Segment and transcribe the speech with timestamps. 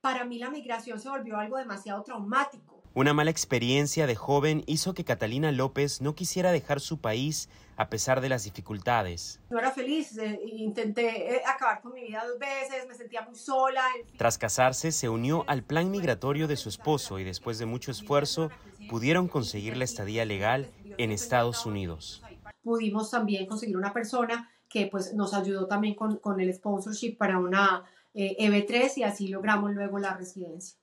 [0.00, 2.82] para mí la migración se volvió algo demasiado traumático.
[2.92, 7.88] Una mala experiencia de joven hizo que Catalina López no quisiera dejar su país a
[7.88, 9.40] pesar de las dificultades.
[9.48, 13.36] No era feliz, eh, intenté eh, acabar con mi vida dos veces, me sentía muy
[13.36, 13.84] sola.
[14.18, 18.50] Tras casarse, se unió al plan migratorio de su esposo y después de mucho esfuerzo
[18.88, 22.22] pudieron conseguir la estadía legal en Estados Unidos.
[22.62, 27.38] Pudimos también conseguir una persona que pues nos ayudó también con, con el sponsorship para
[27.38, 30.78] una EB3 eh, e y así logramos luego la residencia.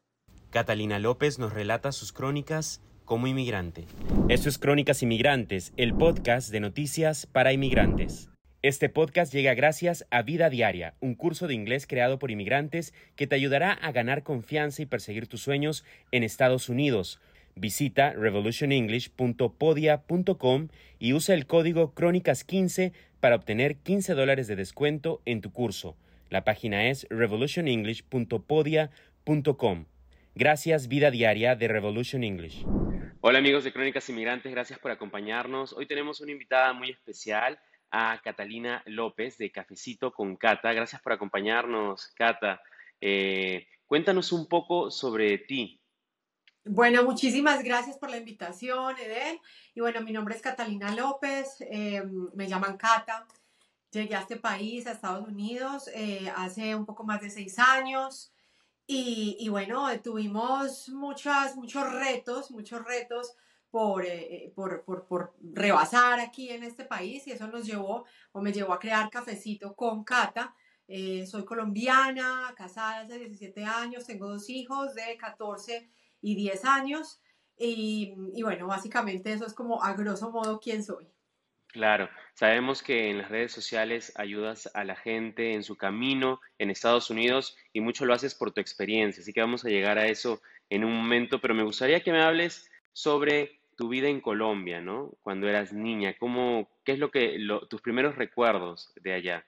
[0.49, 3.85] Catalina López nos relata sus crónicas como inmigrante.
[4.29, 8.29] Esto es Crónicas Inmigrantes, el podcast de noticias para inmigrantes.
[8.63, 13.27] Este podcast llega gracias a Vida Diaria, un curso de inglés creado por inmigrantes que
[13.27, 17.21] te ayudará a ganar confianza y perseguir tus sueños en Estados Unidos.
[17.55, 20.67] Visita revolutionenglish.podia.com
[20.99, 25.95] y usa el código Crónicas15 para obtener 15 dólares de descuento en tu curso.
[26.29, 29.85] La página es revolutionenglish.podia.com.
[30.35, 32.65] Gracias, Vida Diaria de Revolution English.
[33.21, 35.73] Hola amigos de Crónicas Inmigrantes, gracias por acompañarnos.
[35.73, 37.59] Hoy tenemos una invitada muy especial,
[37.91, 40.73] a Catalina López de Cafecito con Cata.
[40.73, 42.61] Gracias por acompañarnos, Cata.
[42.99, 45.79] Eh, cuéntanos un poco sobre ti.
[46.65, 49.39] Bueno, muchísimas gracias por la invitación, Eden.
[49.73, 52.03] Y bueno, mi nombre es Catalina López, eh,
[52.33, 53.25] me llaman Cata.
[53.91, 58.33] Llegué a este país, a Estados Unidos, eh, hace un poco más de seis años.
[58.89, 63.35] Y, bueno, tuvimos muchas, muchos retos, muchos retos
[64.03, 68.53] eh, por, por, por, rebasar aquí en este país y eso nos llevó o me
[68.53, 70.55] llevó a crear Cafecito con Cata.
[70.87, 75.89] Eh, soy colombiana, casada hace 17 años, tengo dos hijos de 14
[76.21, 77.19] y 10 años
[77.57, 81.11] y, y bueno, básicamente eso es como a grosso modo quién soy.
[81.67, 86.69] Claro, sabemos que en las redes sociales ayudas a la gente en su camino en
[86.69, 90.07] Estados Unidos y mucho lo haces por tu experiencia, así que vamos a llegar a
[90.07, 94.81] eso en un momento, pero me gustaría que me hables sobre tu vida en Colombia,
[94.81, 95.11] ¿no?
[95.21, 97.37] Cuando eras niña, ¿cómo, qué es lo que,
[97.69, 99.45] tus primeros recuerdos de allá?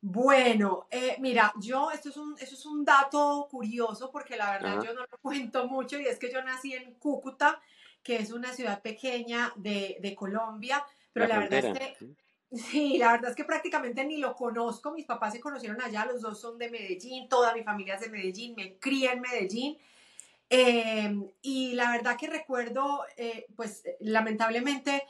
[0.00, 4.82] Bueno, eh, mira, yo, esto es, un, esto es un dato curioso porque la verdad
[4.82, 7.60] yo no lo cuento mucho y es que yo nací en Cúcuta,
[8.04, 12.14] que es una ciudad pequeña de, de Colombia, pero la, verdad es que
[12.54, 14.92] Sí, la verdad es que prácticamente ni lo conozco.
[14.92, 18.10] Mis papás se conocieron allá, los dos son de Medellín, toda mi familia es de
[18.10, 19.78] Medellín, me crié en Medellín.
[20.48, 25.04] Em, y la verdad que recuerdo, eh, pues lamentablemente,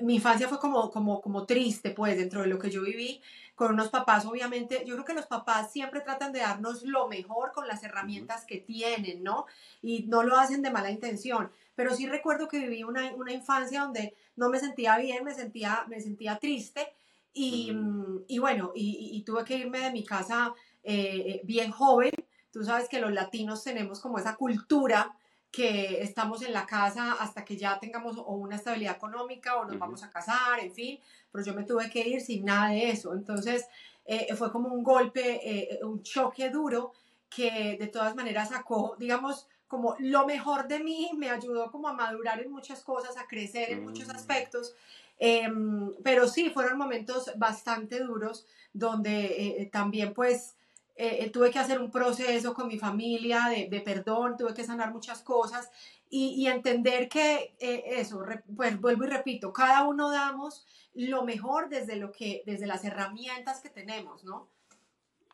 [0.00, 3.20] mi infancia fue como, como, como triste, pues, dentro de lo que yo viví,
[3.54, 7.52] con unos papás, obviamente, yo creo que los papás siempre tratan de darnos lo mejor
[7.52, 9.46] con las herramientas que tienen, ¿no?
[9.80, 13.82] Y no lo hacen de mala intención pero sí recuerdo que viví una, una infancia
[13.82, 16.88] donde no me sentía bien, me sentía, me sentía triste
[17.32, 21.70] y, mm, y bueno, y, y, tuve que irme de mi casa eh, eh, bien
[21.70, 22.12] joven.
[22.50, 25.14] Tú sabes que los latinos tenemos como esa cultura
[25.50, 29.78] que estamos en la casa hasta que ya tengamos o una estabilidad económica o nos
[29.78, 31.00] vamos a casar, en fin,
[31.32, 33.14] pero yo me tuve que ir sin nada de eso.
[33.14, 33.66] Entonces
[34.04, 36.92] eh, fue como un golpe, un choque duro
[37.28, 41.92] que de todas maneras sacó, digamos, como lo mejor de mí, me ayudó como a
[41.92, 44.12] madurar en muchas cosas, a crecer en muchos mm.
[44.12, 44.74] aspectos.
[45.18, 50.55] Em, pero sí, fueron momentos bastante duros donde eh, eh, también pues
[50.96, 55.22] eh, tuve que hacer un proceso con mi familia de, perdón, tuve que sanar muchas
[55.22, 55.70] cosas
[56.08, 58.24] y, y entender que eso,
[58.56, 63.60] pues vuelvo y repito, cada uno damos lo mejor desde lo que, desde las herramientas
[63.60, 64.48] que tenemos, ¿no?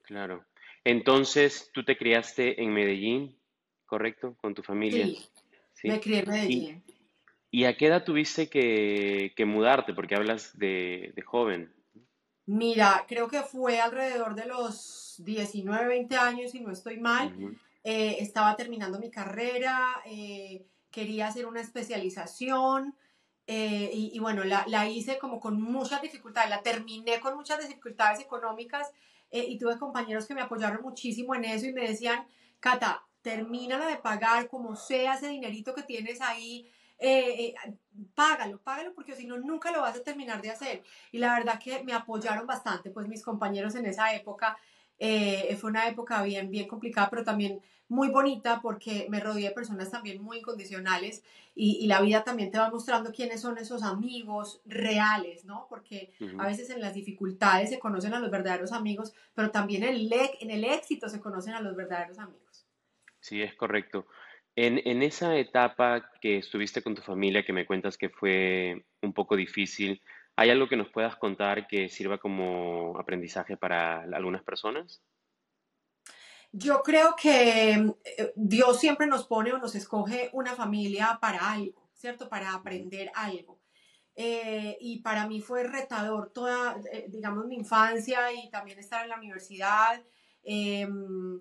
[0.03, 0.45] Claro.
[0.85, 3.39] Entonces, tú te criaste en Medellín,
[3.87, 4.37] ¿correcto?
[4.41, 5.07] Con tu familia.
[5.73, 6.85] Sí, me crié en Medellín.
[7.51, 9.95] ¿Y, a qué edad tuviste que, mudarte?
[9.95, 11.73] Porque hablas de, joven.
[12.47, 17.35] Mira, creo que fue alrededor de los 19, 20 años, si no estoy mal.
[17.85, 22.95] Eh, estaba terminando mi carrera, eh, quería hacer una especialización
[23.47, 28.21] eh, y, bueno, la, la, hice como con muchas dificultades, la terminé con muchas dificultades
[28.21, 28.93] económicas
[29.31, 32.27] y tuve compañeros que me apoyaron muchísimo en eso y me decían,
[32.61, 37.75] Cata, termínala de pagar como sea ese dinerito que tienes ahí, eh, eh,
[38.15, 40.83] págalo, págalo porque si no nunca lo vas a terminar de hacer.
[41.11, 44.57] Y la verdad que me apoyaron bastante, pues mis compañeros en esa época,
[45.05, 49.51] eh, fue una época bien, bien complicada, pero también muy bonita porque me rodeé de
[49.51, 54.63] personas también muy incondicionales y, la vida también te va mostrando quiénes son esos amigos
[54.65, 55.67] reales, ¿no?
[55.69, 59.95] Porque a veces en las dificultades se conocen a los verdaderos amigos, pero también en
[59.95, 62.65] el, en el éxito se conocen a los verdaderos amigos.
[63.21, 64.07] Sí, es correcto.
[64.55, 69.35] En, esa etapa que estuviste con tu familia, que me cuentas que fue un poco
[69.35, 70.01] difícil,
[70.37, 75.03] ¿hay algo que nos puedas contar que sirva como aprendizaje para algunas personas?
[76.53, 81.89] Yo creo que eh, Dios siempre nos pone o nos escoge una familia para algo,
[81.95, 82.29] ¿cierto?
[82.29, 83.59] Para aprender algo.
[84.15, 89.09] Eh, y para mí fue retador toda, eh, digamos, mi infancia y también estar en
[89.09, 90.03] la universidad
[90.43, 91.41] em,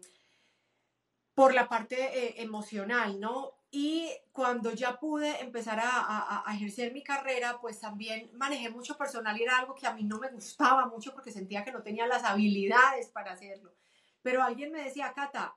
[1.33, 3.60] por la parte emocional, ¿no?
[3.73, 9.39] Y cuando ya pude empezar a, a, ejercer mi carrera, pues también manejé mucho personal
[9.39, 12.05] y era algo que a mí no me gustaba mucho porque sentía que no tenía
[12.05, 13.73] las habilidades para hacerlo.
[14.21, 15.55] Pero alguien me decía, Cata,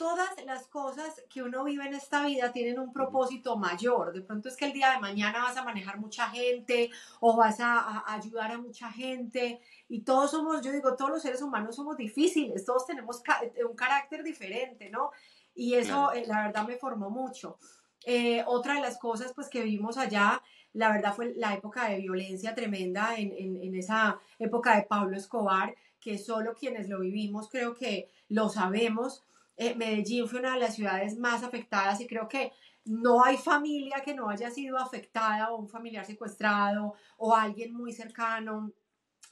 [0.00, 4.14] todas las cosas que uno vive en esta vida tienen un propósito mayor.
[4.14, 6.90] De pronto es que el día de mañana vas a manejar mucha gente
[7.20, 9.60] o vas a, ayudar a mucha gente.
[9.88, 13.22] Y todos somos, yo digo, todos los seres humanos somos difíciles, todos tenemos
[13.68, 15.10] un carácter diferente, ¿no?
[15.54, 17.58] Y eso, eh, la verdad, me formó mucho.
[18.06, 20.42] Eh, otra de las cosas, pues, que vivimos allá,
[20.72, 25.74] la verdad, fue la época de violencia tremenda en, en, esa época de Pablo Escobar,
[25.98, 29.24] que solo quienes lo vivimos creo que lo sabemos.
[29.56, 32.52] Eh, Medellín fue una de las ciudades más afectadas y creo que
[32.84, 37.92] no hay familia que no haya sido afectada o un familiar secuestrado o alguien muy
[37.92, 38.72] cercano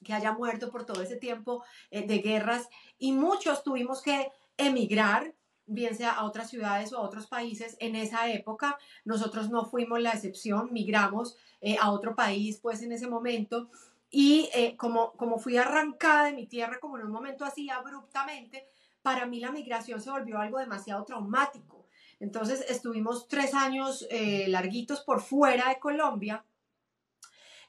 [0.05, 2.69] que haya muerto por todo ese tiempo de guerras
[2.99, 5.35] y muchos tuvimos que emigrar
[5.69, 8.79] bien sea a otras ciudades o a otros países en esa época.
[9.05, 13.71] Nosotros no fuimos la excepción, migramos eh, a otro país pues en ese momento
[14.11, 18.67] y eh, como, como fui arrancada de mi tierra como en un momento así abruptamente,
[19.03, 21.87] para mí la migración se volvió algo demasiado traumático.
[22.21, 26.45] Entonces estuvimos tres años eh, larguitos por fuera de Colombia.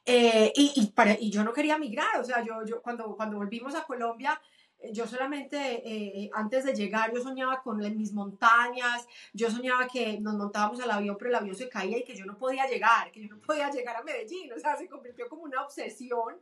[0.06, 3.76] y, y, para, y yo no quería migrar, o sea, yo, yo cuando, cuando volvimos
[3.76, 4.42] a Colombia,
[4.94, 10.36] yo solamente eh, antes de llegar yo soñaba con mis montañas, yo soñaba que nos
[10.36, 13.22] montábamos al avión pero el avión se caía y que yo no podía llegar, que
[13.22, 16.38] yo no podía llegar a Medellín, o sea, se convirtió como una obsesión.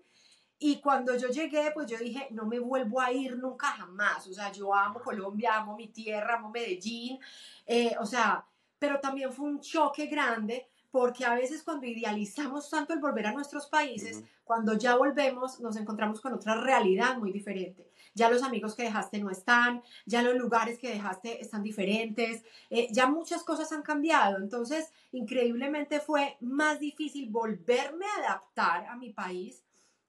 [0.60, 4.34] Y cuando yo llegué, pues yo dije, no me vuelvo a ir nunca jamás, o
[4.34, 7.20] sea, yo amo Colombia, amo mi tierra, amo Medellín,
[7.68, 8.44] eh, o sea,
[8.80, 13.34] pero también fue un choque grande porque a veces cuando idealizamos tanto el volver a
[13.34, 17.87] nuestros países, cuando ya volvemos nos encontramos con otra realidad muy diferente
[18.18, 22.88] ya los amigos que dejaste no están, ya los lugares que dejaste están diferentes, eh,
[22.92, 24.38] ya muchas cosas han cambiado.
[24.38, 29.64] Entonces, increíblemente fue más difícil volverme a adaptar a mi país,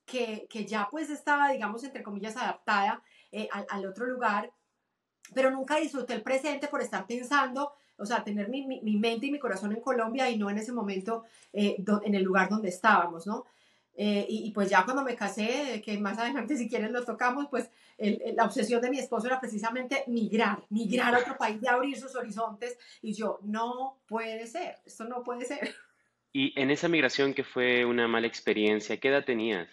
[0.06, 4.50] que, que ya pues estaba, digamos, entre comillas, adaptada eh, al, otro lugar,
[5.34, 9.32] pero nunca disfruté el presente por estar pensando o sea, tener mi, mi, mente y
[9.32, 13.26] mi corazón en Colombia y no en ese momento eh, en el lugar donde estábamos,
[13.26, 13.44] ¿no?
[14.00, 17.68] Eh, y, pues ya cuando me casé, que más adelante si quieren lo tocamos, pues
[17.98, 22.14] la obsesión de mi esposo era precisamente migrar, migrar a otro país, de abrir sus
[22.14, 22.78] horizontes.
[23.02, 25.74] Y yo, no puede ser, esto no puede ser.
[26.30, 29.66] Y en esa migración que fue una mala experiencia, ¿qué edad tenías?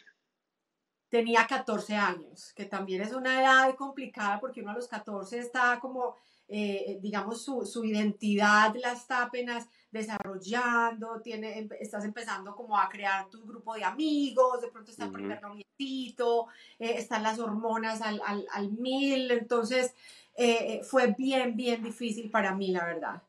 [1.10, 5.78] Tenía 14 años, que también es una edad complicada porque uno a los 14 está
[5.82, 6.16] como,
[6.48, 13.30] eh, digamos, su, su identidad la está apenas desarrollando, tiene, estás empezando como a crear
[13.30, 16.48] tu grupo de amigos, de pronto está el primer noviecito,
[16.78, 19.94] eh, están las hormonas al, al, al mil, entonces
[20.38, 23.24] eh, fue bien, bien difícil para mí, la verdad.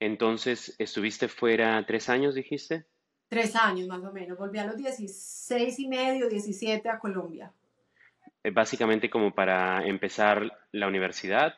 [0.00, 2.84] Entonces, ¿estuviste fuera tres años, dijiste?
[3.28, 7.52] Tres años más o menos, volví a los 16 y medio, 17 a Colombia.
[8.44, 11.54] Eh, básicamente como para empezar la universidad.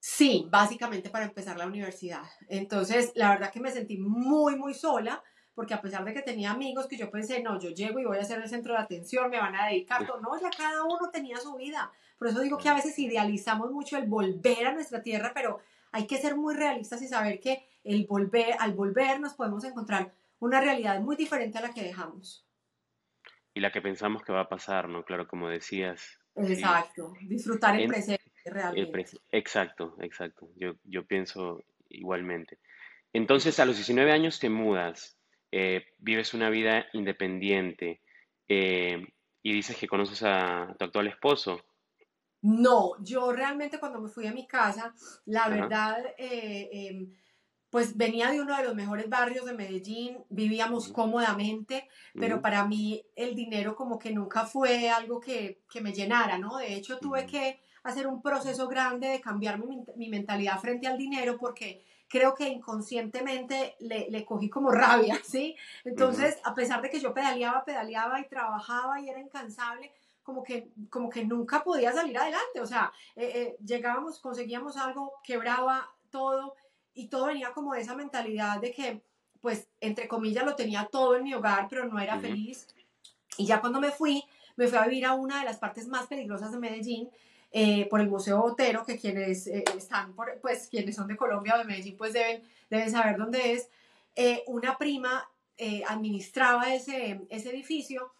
[0.00, 2.22] Sí, básicamente para empezar la universidad.
[2.48, 5.22] Entonces, la verdad que me sentí muy, muy sola,
[5.54, 8.18] porque a pesar de que tenía amigos que yo pensé, no, yo llego y voy
[8.18, 11.36] a ser el centro de atención, me van a dedicar, no, ya cada uno tenía
[11.38, 11.90] su vida.
[12.16, 15.58] Por eso digo que a veces idealizamos mucho el volver a nuestra tierra, pero
[15.90, 20.12] hay que ser muy realistas y saber que el volver, al volver nos podemos encontrar
[20.38, 22.46] una realidad muy diferente a la que dejamos.
[23.52, 25.04] Y la que pensamos que va a pasar, ¿no?
[25.04, 26.20] Claro, como decías.
[26.36, 28.27] Exacto, disfrutar el presente
[29.30, 30.48] exacto, exacto.
[30.56, 32.58] Yo, yo pienso igualmente.
[33.12, 35.18] Entonces, a los 19 años te mudas,
[35.50, 38.02] eh, vives una vida independiente
[38.48, 39.06] eh,
[39.42, 41.64] y dices que conoces a tu actual esposo.
[42.40, 47.12] No, yo realmente cuando me fui a mi casa, la verdad, eh, em,
[47.70, 53.04] pues venía de uno de los mejores barrios de Medellín, vivíamos cómodamente, pero para mí
[53.16, 56.56] el dinero como que nunca fue algo que, que me llenara, ¿no?
[56.58, 61.38] De hecho, tuve que hacer un proceso grande de cambiar mi, mentalidad frente al dinero
[61.38, 65.56] porque creo que inconscientemente le, le cogí como rabia, ¿sí?
[65.84, 69.92] Entonces, a pesar de que yo pedaleaba, pedaleaba y trabajaba y era incansable,
[70.28, 75.14] como que, como que nunca podía salir adelante, o sea, eh, eh, llegábamos, conseguíamos algo,
[75.24, 76.54] quebraba todo
[76.92, 79.02] y todo venía como de esa mentalidad de que,
[79.40, 82.66] pues, entre comillas, lo tenía todo en mi hogar, pero no era feliz.
[83.38, 84.22] Y ya cuando me fui,
[84.56, 87.08] me fui a vivir a una de las partes más peligrosas de Medellín,
[87.50, 91.58] eh, por el Museo Botero, que quienes eh, están, pues quienes son de Colombia o
[91.58, 93.68] de Medellín, pues deben, deben saber dónde es.
[94.14, 95.28] Eh, una prima
[95.88, 98.12] administraba ese, ese edificio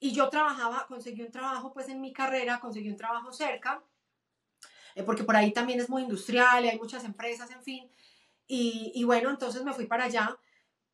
[0.00, 3.80] y yo trabajaba, conseguí un trabajo pues en mi carrera, conseguí un trabajo cerca,
[5.06, 7.88] porque por ahí también es muy industrial hay muchas empresas, en fin.
[8.48, 10.36] Y, y bueno, entonces me fui para allá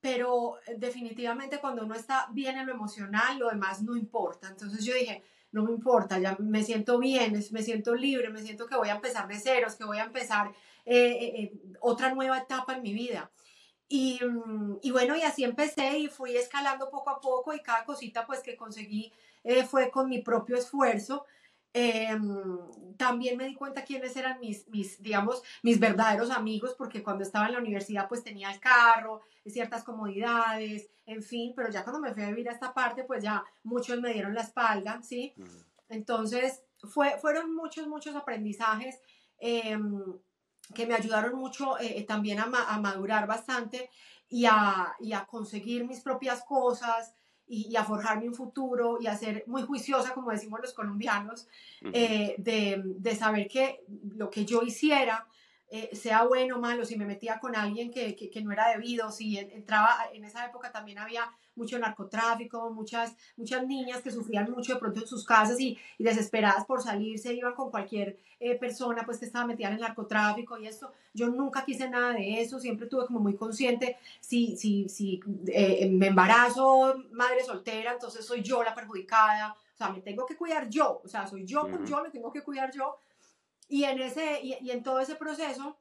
[0.06, 4.46] pero definitivamente cuando uno está bien en lo emocional, lo demás no importa.
[4.48, 8.66] Entonces yo dije, no me importa, ya me siento bien, me siento libre, me siento
[8.66, 10.52] que voy a empezar de ceros, que voy a empezar
[10.84, 13.30] eh, eh, eh, otra nueva etapa en mi vida.
[13.88, 17.84] Y, mm, y, bueno, y así empecé y fui escalando poco a poco y cada
[17.84, 19.12] cosita pues que conseguí
[19.70, 21.24] fue con mi propio esfuerzo.
[21.78, 27.22] Em, también me di cuenta quiénes eran mis, mis, digamos, mis verdaderos amigos, porque cuando
[27.22, 32.00] estaba en la universidad pues tenía el carro, ciertas comodidades, en fin, pero ya cuando
[32.00, 35.34] me fui a vivir a esta parte, pues ya muchos me dieron la espalda, ¿sí?
[35.90, 38.98] Entonces, fue, fueron muchos, muchos aprendizajes
[39.38, 40.02] em,
[40.74, 43.90] que me ayudaron mucho eh, eh, también a, a, madurar bastante
[44.30, 47.14] y a, y a conseguir mis propias cosas,
[47.48, 51.48] y, a forjarme un futuro y a ser muy juiciosa, como decimos los colombianos,
[51.92, 53.84] eh, de, de, saber que
[54.16, 55.26] lo que yo hiciera
[55.68, 59.10] eh, sea bueno o malo, si me metía con alguien que, que, no era debido,
[59.10, 64.74] si entraba, en esa época también había mucho narcotráfico, muchas, muchas niñas que sufrían mucho
[64.74, 68.54] de pronto en sus casas y, y desesperadas por salir se iban con cualquier eh,
[68.54, 70.92] persona pues que estaba metida en el narcotráfico y esto.
[71.14, 75.88] Yo nunca quise nada de eso, siempre tuve como muy consciente, si, si, si eh,
[75.90, 80.68] me embarazo, madre soltera, entonces soy yo la perjudicada, o sea, me tengo que cuidar
[80.68, 82.98] yo, o sea, soy yo con yo, me tengo que cuidar yo
[83.68, 85.78] y en, ese, y, en todo ese proceso,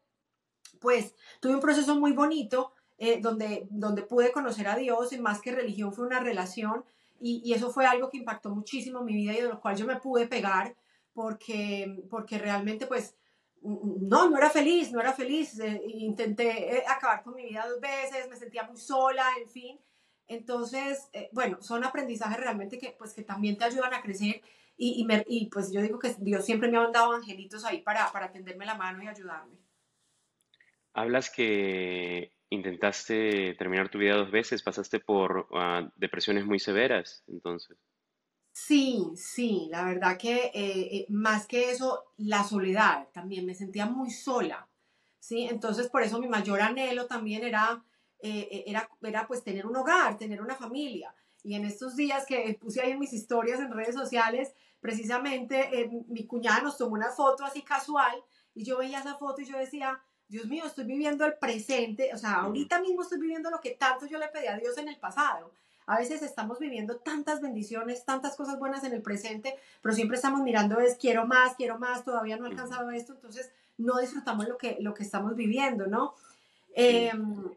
[0.79, 5.41] pues tuve un proceso muy bonito eh, donde, donde pude conocer a Dios y más
[5.41, 6.85] que religión fue una relación
[7.19, 9.85] y, y, eso fue algo que impactó muchísimo mi vida y de lo cual yo
[9.85, 10.75] me pude pegar
[11.13, 13.15] porque, porque realmente pues
[13.61, 15.59] no, no era feliz, no era feliz.
[15.59, 19.79] Eh, intenté eh, acabar con mi vida dos veces, me sentía muy sola, en fin.
[20.27, 24.41] Entonces, bueno, son aprendizajes realmente que, pues, que también te ayudan a crecer
[24.77, 28.31] y, y, pues yo digo que Dios siempre me ha mandado angelitos ahí para, para
[28.31, 29.57] tenderme la mano y ayudarme.
[30.93, 37.77] Hablas que intentaste terminar tu vida dos veces, pasaste por ah, depresiones muy severas, entonces.
[38.51, 43.85] Sí, sí, la verdad que eh, eh, más que eso, la soledad también, me sentía
[43.85, 44.69] muy sola,
[45.19, 45.47] ¿sí?
[45.49, 47.83] Entonces por eso mi mayor anhelo también era,
[48.19, 51.13] eh, era, era pues tener un hogar, tener una familia.
[51.45, 55.89] Y en estos días que puse ahí en mis historias en redes sociales, precisamente eh,
[56.07, 58.15] mi cuñada nos tomó una foto así casual
[58.55, 62.17] y yo veía esa foto y yo decía, Dios mío, estoy viviendo el presente, o
[62.17, 64.97] sea, ahorita mismo estoy viviendo lo que tanto yo le pedí a Dios en el
[64.97, 65.51] pasado.
[65.85, 70.41] A veces estamos viviendo tantas bendiciones, tantas cosas buenas en el presente, pero siempre estamos
[70.41, 74.57] mirando es quiero más, quiero más, todavía no he alcanzado esto, entonces no disfrutamos lo
[74.57, 76.15] que, lo que estamos viviendo, ¿no?
[76.73, 77.51] Em,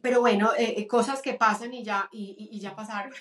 [0.00, 3.12] pero bueno, eh, eh, cosas que pasan y ya, y, y ya pasaron.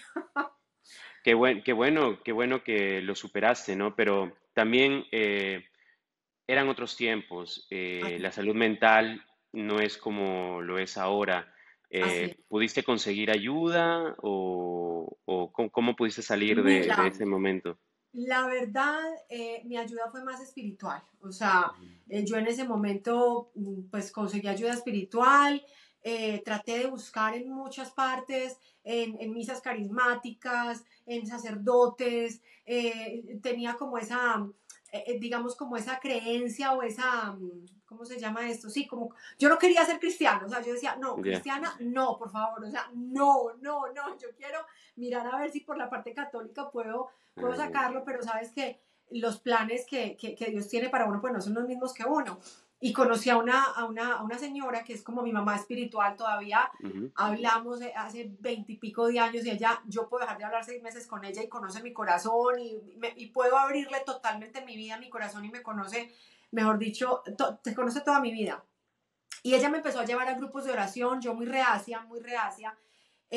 [1.26, 3.96] Qué, buen, qué bueno, qué bueno que lo superaste, ¿no?
[3.96, 5.66] Pero también eh,
[6.46, 7.66] eran otros tiempos.
[7.72, 11.52] Eh, la salud mental no es como lo es ahora.
[11.90, 15.18] Eh, ¿Pudiste conseguir ayuda o,
[15.72, 17.80] cómo, pudiste salir de, ese momento?
[18.14, 19.02] La verdad,
[19.64, 21.02] mi ayuda fue más espiritual.
[21.22, 21.72] O sea,
[22.06, 25.66] yo en ese momento, mm, pues conseguí ayuda espiritual.
[26.08, 33.98] Eh, traté de buscar en muchas partes, en, misas carismáticas, en sacerdotes, eh, tenía como
[33.98, 34.48] esa,
[34.92, 37.36] eh, digamos, como esa creencia o esa,
[37.88, 38.70] ¿cómo se llama esto?
[38.70, 42.30] Sí, como, yo no quería ser cristiano, o sea, yo decía, no, cristiana, no, por
[42.30, 44.60] favor, o sea, no, no, no, yo quiero
[44.98, 49.40] mirar a ver si por la parte católica puedo, puedo sacarlo, pero sabes que los
[49.40, 52.40] planes que, que, que Dios tiene para uno, pues no son los mismos que uno
[52.80, 56.16] y conocí a una, a una, a una señora que es como mi mamá espiritual
[56.16, 56.70] todavía.
[57.16, 61.24] Hablamos hace veintipico de años y ella, yo puedo dejar de hablar seis meses con
[61.24, 62.80] ella y conoce mi corazón y,
[63.16, 66.14] y puedo abrirle totalmente mi vida, mi corazón y me conoce,
[66.52, 67.24] mejor dicho,
[67.64, 68.64] te conoce toda mi vida.
[69.42, 72.76] Y ella me empezó a llevar a grupos de oración, yo muy reacia, muy reacia.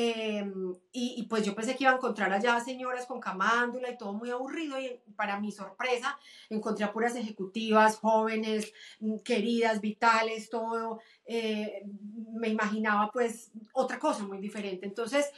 [0.01, 4.13] Em, y, pues yo pensé que iba a encontrar allá señoras con camándula y todo
[4.13, 6.17] muy aburrido y para mi sorpresa
[6.49, 11.01] encontré a puras ejecutivas, jóvenes, mm, queridas, vitales, todo.
[11.27, 11.83] Eh,
[12.33, 14.87] me imaginaba pues otra cosa muy diferente.
[14.87, 15.33] Entonces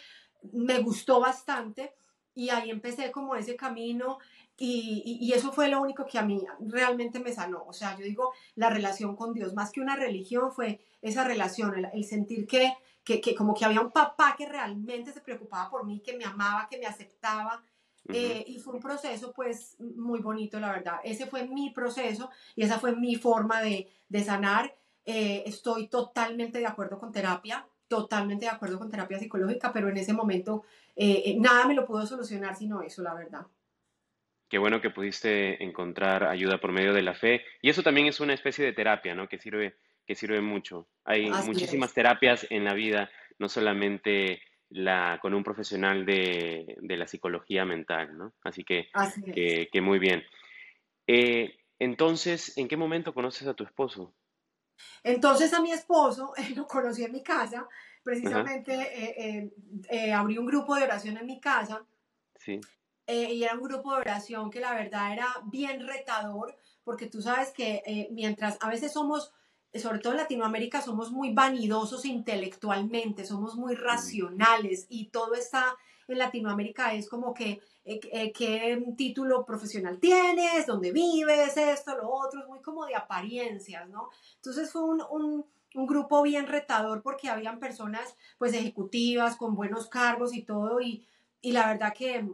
[0.53, 1.95] me gustó bastante
[2.35, 4.19] y ahí empecé como ese camino
[4.63, 7.65] y, y, eso fue lo único que a mí realmente me sanó.
[7.67, 11.75] O sea, yo digo, la relación con Dios, más que una religión, fue esa relación,
[11.93, 12.73] el sentir que
[13.05, 16.69] que, como que había un papá que realmente se preocupaba por mí, que me amaba,
[16.71, 17.63] que me aceptaba.
[18.09, 20.97] eh, y fue un proceso pues muy bonito, la verdad.
[21.05, 24.75] Ese fue mi proceso y esa fue mi forma de, de sanar.
[25.05, 29.97] Eh, estoy totalmente de acuerdo con terapia, totalmente de acuerdo con terapia psicológica, pero en
[29.97, 30.65] ese momento
[30.97, 33.47] eh, nada me lo pudo solucionar sino eso, la verdad.
[34.51, 37.45] Qué bueno que pudiste encontrar ayuda por medio de la fe.
[37.63, 39.29] Y eso también es una especie de terapia, ¿no?
[39.29, 40.89] Que sirve, que sirve mucho.
[41.05, 47.65] Hay muchísimas terapias en la vida, no solamente la, con un profesional de, la psicología
[47.65, 48.33] mental, ¿no?
[48.43, 48.89] Así que,
[49.71, 50.25] que, muy bien.
[51.07, 54.13] Eh, entonces, ¿en qué momento conoces a tu esposo?
[55.05, 57.69] Entonces a mi esposo lo conocí en mi casa,
[58.03, 59.53] precisamente eh,
[59.89, 61.85] eh, abrí un grupo de oración en mi casa.
[62.37, 62.61] Sí.
[63.07, 67.51] Y era un grupo de oración que la verdad era bien retador, porque tú sabes
[67.51, 69.33] que mientras a veces somos
[69.75, 75.65] sobre todo en Latinoamérica, somos muy vanidosos intelectualmente, somos muy racionales y todo está
[76.13, 82.11] en Latinoamérica es como que eh, eh, qué título profesional tienes, dónde vives, esto, lo
[82.11, 84.11] otro, es muy como de apariencias, ¿no?
[84.37, 89.89] Entonces fue un, un, un grupo bien retador porque habían personas pues ejecutivas con buenos
[89.89, 91.07] cargos y todo y,
[91.41, 92.29] y la verdad que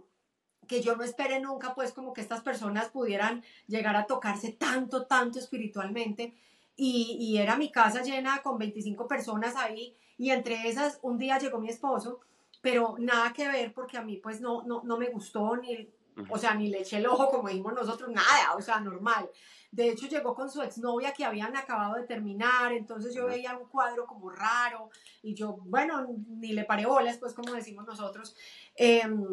[0.67, 5.07] que yo no esperé nunca pues como que estas personas pudieran llegar a tocarse tanto,
[5.07, 6.35] tanto espiritualmente
[6.77, 11.59] y, era mi casa llena con 25 personas ahí y entre esas un día llegó
[11.59, 12.21] mi esposo,
[12.61, 15.89] pero nada que ver porque a mí pues no, no, no me gustó ni,
[16.29, 19.29] o sea, ni le eché el ojo como dijimos nosotros, nada, o sea, normal.
[19.71, 23.69] De hecho, llegó con su exnovia que habían acabado de terminar, entonces yo veía un
[23.69, 24.91] cuadro como raro
[25.23, 28.35] y yo, bueno, ni le paré bolas, pues como decimos nosotros.
[28.75, 29.27] Em,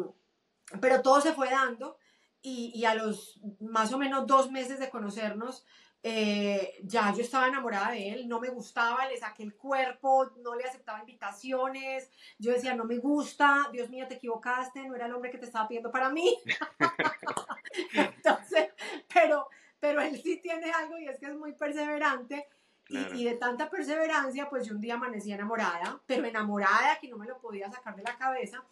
[0.80, 1.98] pero todo se fue dando
[2.42, 5.64] y, y, a los más o menos dos meses de conocernos,
[6.06, 10.54] eh, ya yo estaba enamorada de él, no me gustaba, le saqué el cuerpo, no
[10.54, 15.14] le aceptaba invitaciones, yo decía, no me gusta, Dios mío, te equivocaste, no era el
[15.14, 16.38] hombre que te estaba pidiendo para mí.
[17.94, 18.74] Entonces,
[19.14, 19.48] pero,
[19.80, 22.48] pero él sí tiene algo y es que es muy perseverante.
[22.86, 27.26] Y, de tanta perseverancia, pues yo un día amanecí enamorada, pero enamorada que no me
[27.26, 28.62] lo podía sacar de la cabeza.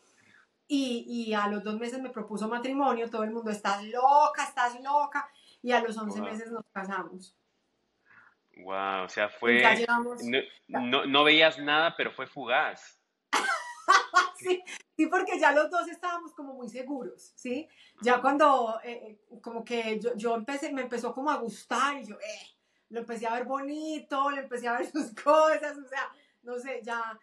[0.74, 4.80] Y, y a los dos meses me propuso matrimonio, todo el mundo, estás loca, estás
[4.80, 5.30] loca
[5.60, 7.36] y a los 11 meses nos casamos.
[8.56, 9.62] Wow, o sea, fue...
[10.68, 12.98] no, no, veías nada, pero fue fugaz.
[14.38, 14.62] sí,
[14.96, 17.68] sí, porque ya los dos estábamos como muy seguros, ¿sí?
[18.00, 22.06] Ya cuando, eh, eh, como que yo, yo, empecé, me empezó como a gustar y
[22.06, 22.56] yo, eh,
[22.88, 26.10] lo empecé a ver bonito, le empecé a ver sus cosas, o sea,
[26.42, 27.18] no sé, ya,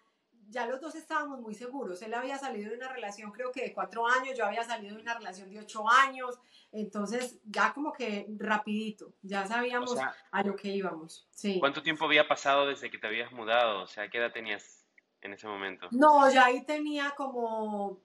[0.50, 2.02] ya los dos estábamos muy seguros.
[2.02, 5.02] Él había salido de una relación creo que de cuatro años, yo había salido de
[5.02, 6.40] una relación de ocho años,
[6.72, 9.96] entonces ya como que rapidito, ya sabíamos
[10.32, 11.28] a lo que íbamos.
[11.32, 11.60] Sí.
[11.60, 13.84] ¿Cuánto tiempo había pasado desde que te habías mudado?
[13.84, 14.86] O sea, ¿qué edad tenías
[15.22, 15.88] en ese momento?
[15.92, 18.00] No, ya ahí tenía como,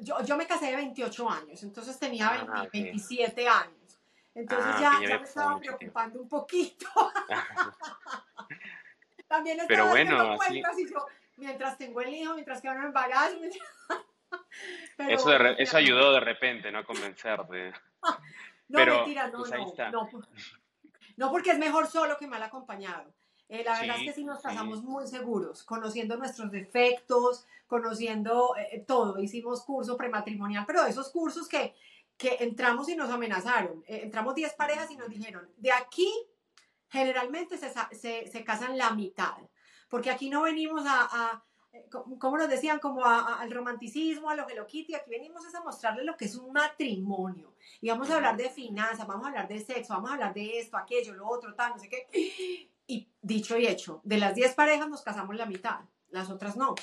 [0.00, 3.76] yo, yo me casé de 28 años, entonces tenía 27 ah, años.
[4.32, 6.86] Entonces ah, ya, ya me estaba preocupando un poquito.
[9.28, 10.62] También estaba Pero bueno, así...
[10.88, 11.04] yo,
[11.40, 13.36] mientras tengo el hijo, mientras que no embarazo.
[15.08, 16.78] eso, eso ayudó de repente, ¿no?
[16.78, 17.72] A convencerte.
[18.68, 19.50] no, Pero, mentira, no, pues
[19.92, 20.08] no,
[21.16, 23.12] no, porque es mejor solo que mal acompañado.
[23.48, 28.84] Eh, la verdad es que sí nos casamos muy seguros, conociendo nuestros defectos, conociendo eh,
[28.86, 29.18] todo.
[29.18, 31.74] Hicimos curso prematrimonial, pero esos cursos que,
[32.16, 33.82] que entramos y nos amenazaron.
[33.88, 36.08] Eh, entramos 10 parejas y nos dijeron, de aquí
[36.88, 39.36] generalmente se, se, se casan la mitad
[39.90, 41.42] porque aquí no venimos a,
[42.18, 46.06] como nos decían, como al romanticismo, a lo que lo quite, aquí venimos a mostrarles
[46.06, 47.54] lo que es un matrimonio.
[47.80, 50.58] Y vamos a hablar de finanzas, vamos a hablar de sexo, vamos a hablar de
[50.58, 52.68] esto, aquello, lo otro, tal, no sé qué.
[52.86, 56.74] Y dicho y hecho, de las 10 parejas nos casamos la mitad, las otras no.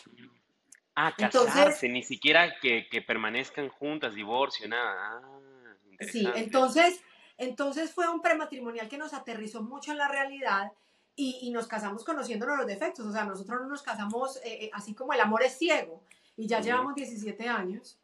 [0.95, 5.21] Ah, casarse, ni siquiera que, permanezcan juntas, divorcio, nada.
[5.21, 5.75] Ah,
[6.11, 7.01] sí, entonces,
[7.37, 10.71] entonces fue un prematrimonial que nos aterrizó mucho en la realidad
[11.19, 13.05] y, nos casamos conociéndonos los defectos.
[13.05, 16.03] O sea, nosotros no nos casamos eh, eh, así como el amor es ciego.
[16.37, 17.97] Y ya llevamos 17 años.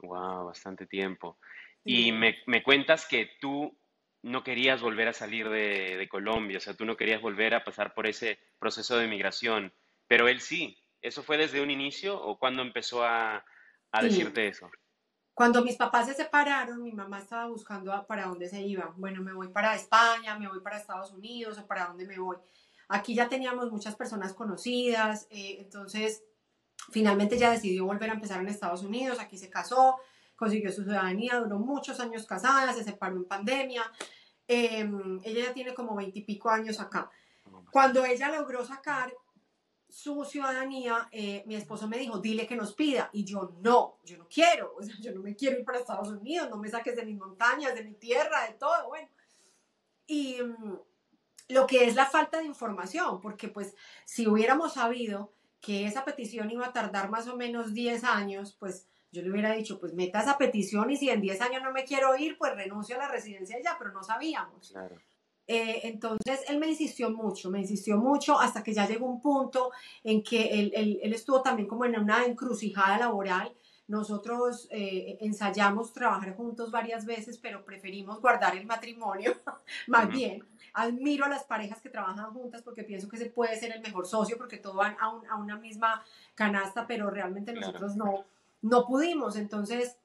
[0.00, 1.36] Wow, bastante tiempo.
[1.84, 3.76] Y me, me, cuentas que tú
[4.22, 7.64] no querías volver a salir de, de, Colombia, o sea, tú no querías volver a
[7.64, 9.72] pasar por ese proceso de migración,
[10.06, 10.76] pero él sí.
[11.00, 13.44] ¿Eso fue desde un inicio o cuándo empezó a,
[13.92, 14.70] a decirte eso?
[15.38, 18.92] Cuando mis papás se separaron, mi mamá estaba buscando para dónde se iba.
[18.96, 22.38] Bueno, me voy para España, me voy para Estados Unidos o para dónde me voy.
[22.88, 26.24] Aquí ya teníamos muchas personas conocidas, eh, entonces
[26.90, 29.98] finalmente ya decidió volver a empezar en Estados Unidos, aquí se casó,
[30.34, 33.84] consiguió su ciudadanía, duró muchos años casada, se separó en pandemia.
[34.48, 37.12] Em, ella ya tiene como veintipico años acá.
[37.70, 39.14] Cuando ella logró sacar
[39.88, 43.08] su ciudadanía, eh, mi esposo me dijo, dile que nos pida.
[43.12, 46.08] Y yo, no, yo no quiero, o sea, yo no me quiero ir para Estados
[46.08, 49.08] Unidos, no me saques de mis montañas, de mi tierra, de todo, bueno.
[50.06, 50.78] Y mm,
[51.48, 53.74] lo que es la falta de información, porque pues
[54.04, 58.86] si hubiéramos sabido que esa petición iba a tardar más o menos 10 años, pues
[59.10, 61.84] yo le hubiera dicho, pues meta esa petición y si en 10 años no me
[61.84, 64.70] quiero ir, pues renuncio a la residencia ya, pero no sabíamos.
[64.70, 64.96] Claro.
[65.50, 69.72] Eh, entonces él me insistió mucho, me insistió mucho hasta que ya llegó un punto
[70.04, 73.50] en que él, él, él estuvo también como en una encrucijada laboral.
[73.86, 79.34] Nosotros eh, ensayamos trabajar juntos varias veces, pero preferimos guardar el matrimonio,
[79.86, 80.44] más bien.
[80.74, 84.06] Admiro a las parejas que trabajan juntas porque pienso que se puede ser el mejor
[84.06, 88.26] socio porque todos van a, a una misma canasta, pero realmente nosotros no,
[88.60, 89.36] no pudimos.
[89.36, 89.96] Entonces,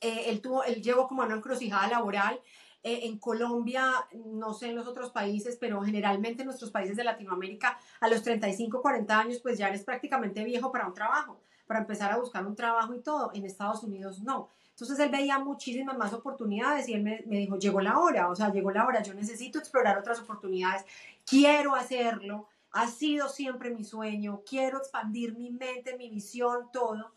[0.00, 2.40] eh, él, tuvo, él llegó como a una encrucijada laboral
[2.82, 7.04] eh, en Colombia, no sé en los otros países, pero generalmente en nuestros países de
[7.04, 11.80] Latinoamérica, a los 35, 40 años, pues ya eres prácticamente viejo para un trabajo, para
[11.80, 13.30] empezar a buscar un trabajo y todo.
[13.34, 14.48] En Estados Unidos no.
[14.70, 18.34] Entonces él veía muchísimas más oportunidades y él me, me dijo, llegó la hora, o
[18.34, 20.86] sea, llegó la hora, yo necesito explorar otras oportunidades,
[21.26, 27.12] quiero hacerlo, ha sido siempre mi sueño, quiero expandir mi mente, mi visión, todo.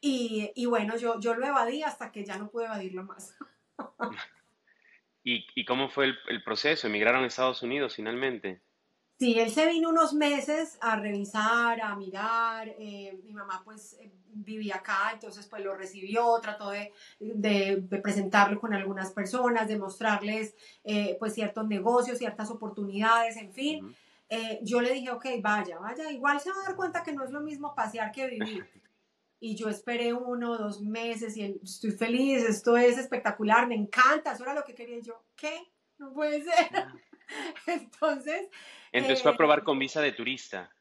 [0.00, 3.34] Y, y bueno, yo, yo lo evadí hasta que ya no pude evadirlo más.
[5.26, 6.86] ¿Y, cómo fue el, proceso?
[6.86, 8.60] ¿Emigraron a Estados Unidos finalmente?
[9.18, 12.68] Sí, él se vino unos meses a revisar, a mirar.
[12.78, 16.92] Eh, mi mamá pues eh, vivía acá, entonces pues lo recibió, trató de,
[18.02, 23.96] presentarlo con algunas personas, de mostrarles eh, pues ciertos negocios, ciertas oportunidades, en fin.
[24.62, 27.30] yo le dije, ok, vaya, vaya, igual se va a dar cuenta que no es
[27.30, 28.66] lo mismo pasear que vivir.
[29.44, 34.32] y yo esperé uno o dos meses y estoy feliz, esto es espectacular, me encanta,
[34.32, 35.22] eso era lo que quería yo.
[35.36, 35.70] ¿Qué?
[35.98, 36.70] No puede ser.
[37.66, 38.48] Entonces...
[38.90, 40.74] Empezó a probar con visa de turista.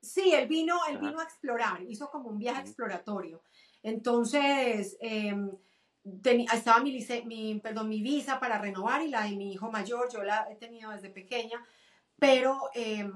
[0.00, 3.42] Sí, él vino, él vino a explorar, hizo como un viaje exploratorio.
[3.82, 5.50] Entonces, em,
[6.50, 10.22] estaba mi, mi, perdón, mi visa para renovar y la de mi hijo mayor, yo
[10.22, 11.62] la he tenido desde pequeña,
[12.18, 13.12] pero em,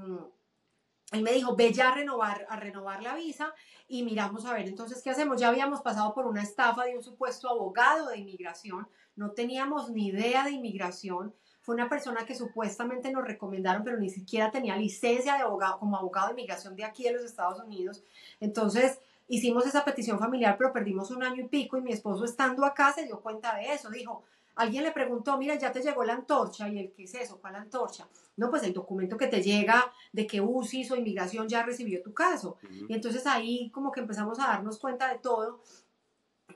[1.12, 3.55] él me dijo, ve ya a renovar, a renovar la visa
[3.87, 5.40] y miramos a ver entonces qué hacemos.
[5.40, 10.09] Ya habíamos pasado por una estafa de un supuesto abogado de inmigración, no teníamos ni
[10.09, 11.35] idea de inmigración.
[11.61, 15.96] Fue una persona que supuestamente nos recomendaron, pero ni siquiera tenía licencia de abogado como
[15.96, 18.03] abogado de inmigración de aquí de los Estados Unidos.
[18.40, 18.98] Entonces
[19.29, 22.92] hicimos esa petición familiar, pero perdimos un año y pico y mi esposo estando acá
[22.92, 23.90] se dio cuenta de eso.
[23.90, 24.25] Dijo,
[24.57, 27.41] alguien le preguntó, mira, ya te llegó la antorcha y el, ¿qué es eso?
[27.41, 28.09] ¿Cuál antorcha?
[28.37, 32.12] No, pues el documento que te llega de que UCIS o inmigración ya recibió tu
[32.12, 32.57] caso.
[32.88, 35.61] Y entonces ahí como que empezamos a darnos cuenta de todo.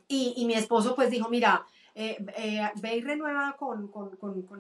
[0.09, 3.90] Y, mi esposo pues dijo, mira, eh, eh, ve y renueva con,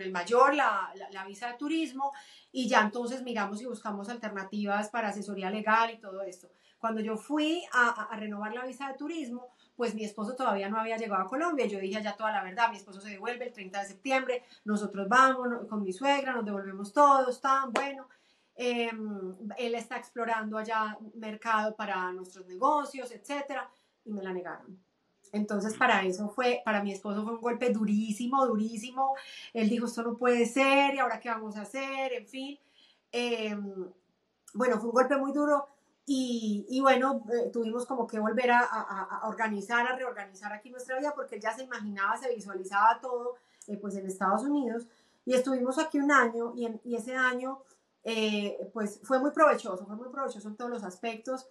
[0.00, 0.92] el mayor la,
[1.26, 2.12] visa de turismo
[2.50, 6.48] y ya entonces miramos y buscamos alternativas para asesoría legal y todo esto.
[6.78, 10.96] Cuando yo fui a renovar la visa de turismo, pues mi esposo todavía no había
[10.96, 11.66] llegado a Colombia.
[11.66, 15.08] Yo dije ya toda la verdad, mi esposo se devuelve el 30 de septiembre, nosotros
[15.08, 18.08] vamos con mi suegra, nos devolvemos todos, tan bueno.
[18.54, 23.70] Em, él está explorando allá mercado para nuestros negocios, etcétera,
[24.04, 24.80] y me la negaron.
[25.32, 29.14] Entonces, para eso fue, para mi esposo fue un golpe durísimo, durísimo.
[29.52, 32.58] Él dijo, esto no puede ser, y ahora qué vamos a hacer, en fin.
[33.12, 33.90] Em,
[34.54, 35.75] bueno, fue un golpe muy duro
[36.08, 41.34] y, bueno, eh, tuvimos como que volver a, organizar, a reorganizar aquí nuestra vida porque
[41.34, 43.34] él ya se imaginaba, se visualizaba todo
[43.66, 44.86] eh, pues en Estados Unidos.
[45.24, 47.58] Y estuvimos aquí un año y, en, y ese año
[48.04, 51.48] eh, pues fue muy provechoso, fue muy provechoso en todos los aspectos.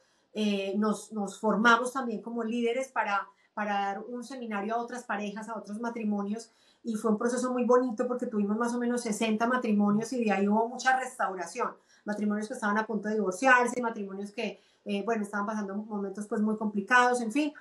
[0.77, 5.57] nos, nos, formamos también como líderes para, para dar un seminario a otras parejas, a
[5.57, 6.49] otros matrimonios
[6.81, 10.31] y fue un proceso muy bonito porque tuvimos más o menos 60 matrimonios y de
[10.31, 15.23] ahí hubo mucha restauración matrimonios que estaban a punto de divorciarse, matrimonios que, eh, bueno,
[15.23, 17.53] estaban pasando momentos pues muy complicados, en fin.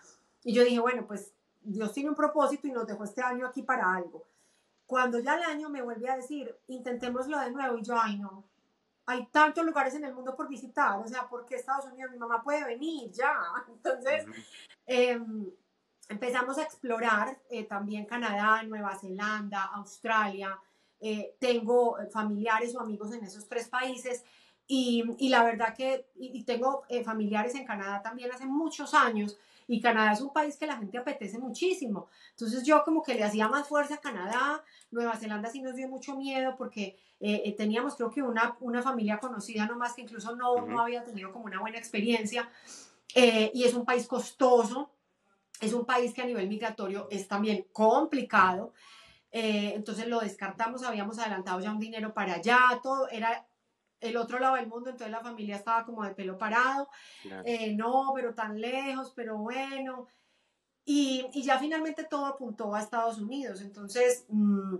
[0.44, 3.62] Y yo dije, bueno, pues Dios tiene un propósito y nos dejó este año aquí
[3.62, 4.24] para algo.
[4.86, 8.44] Cuando ya el año me vuelve a decir, intentémoslo de nuevo, y yo, ay no,
[9.06, 12.10] hay tantos lugares en el mundo por visitar, o sea, ¿por qué Estados Unidos?
[12.12, 13.38] Mi mamá puede venir ya.
[13.68, 14.26] Entonces,
[14.86, 15.50] em,
[16.08, 20.58] empezamos a explorar eh, también Canadá, Nueva Zelanda, Australia,
[21.06, 24.24] eh, tengo familiares o amigos en esos tres países
[24.66, 29.36] y, y la verdad que y, tengo eh, familiares en Canadá también hace muchos años
[29.68, 32.08] y Canadá es un país que la gente apetece muchísimo.
[32.30, 35.88] Entonces yo como que le hacía más fuerza a Canadá, Nueva Zelanda sí nos dio
[35.88, 40.62] mucho miedo porque eh, teníamos creo que una, una familia conocida nomás que incluso no,
[40.62, 42.48] no había tenido como una buena experiencia
[43.14, 44.90] y es un país costoso,
[45.60, 48.72] es un país que a nivel migratorio es también complicado.
[49.36, 53.44] Eh, entonces lo descartamos, habíamos adelantado ya un dinero para allá, todo era
[53.98, 56.88] el otro lado del mundo, entonces la familia estaba como de pelo parado,
[57.44, 60.06] eh, no, pero tan lejos, pero bueno.
[60.84, 63.60] Y, y, ya finalmente todo apuntó a Estados Unidos.
[63.60, 64.76] Entonces mm,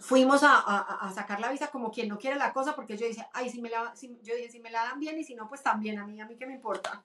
[0.00, 3.06] fuimos a, a, a, sacar la visa como quien no quiere la cosa, porque yo
[3.06, 5.34] dije, ay, si me la, si, yo dije, si me la dan bien y si
[5.34, 7.02] no, pues también a mí, a mí qué me importa.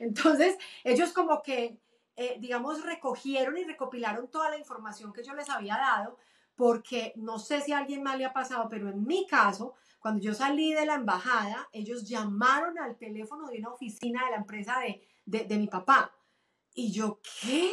[0.00, 1.78] Entonces ellos como que,
[2.20, 6.18] eh, digamos, recogieron y recopilaron toda la información que yo les había dado,
[6.56, 10.20] porque no sé si a alguien más le ha pasado, pero en mi caso, cuando
[10.20, 14.80] yo salí de la embajada, ellos llamaron al teléfono de una oficina de la empresa
[14.80, 16.12] de, de, mi papá.
[16.74, 17.72] Y yo, ¿qué?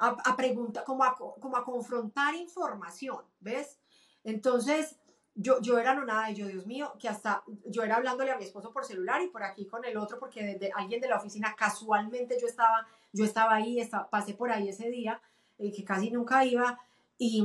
[0.00, 3.78] A, a como a, como a confrontar información, ¿ves?
[4.24, 4.98] Entonces,
[5.34, 8.36] yo, yo era no nada, y yo, Dios mío, que hasta yo era hablándole a
[8.36, 11.16] mi esposo por celular y por aquí con el otro, porque desde alguien de la
[11.16, 15.22] oficina, casualmente yo estaba, yo estaba ahí, estaba, pasé por ahí ese día,
[15.58, 16.78] eh, que casi nunca iba,
[17.16, 17.44] y,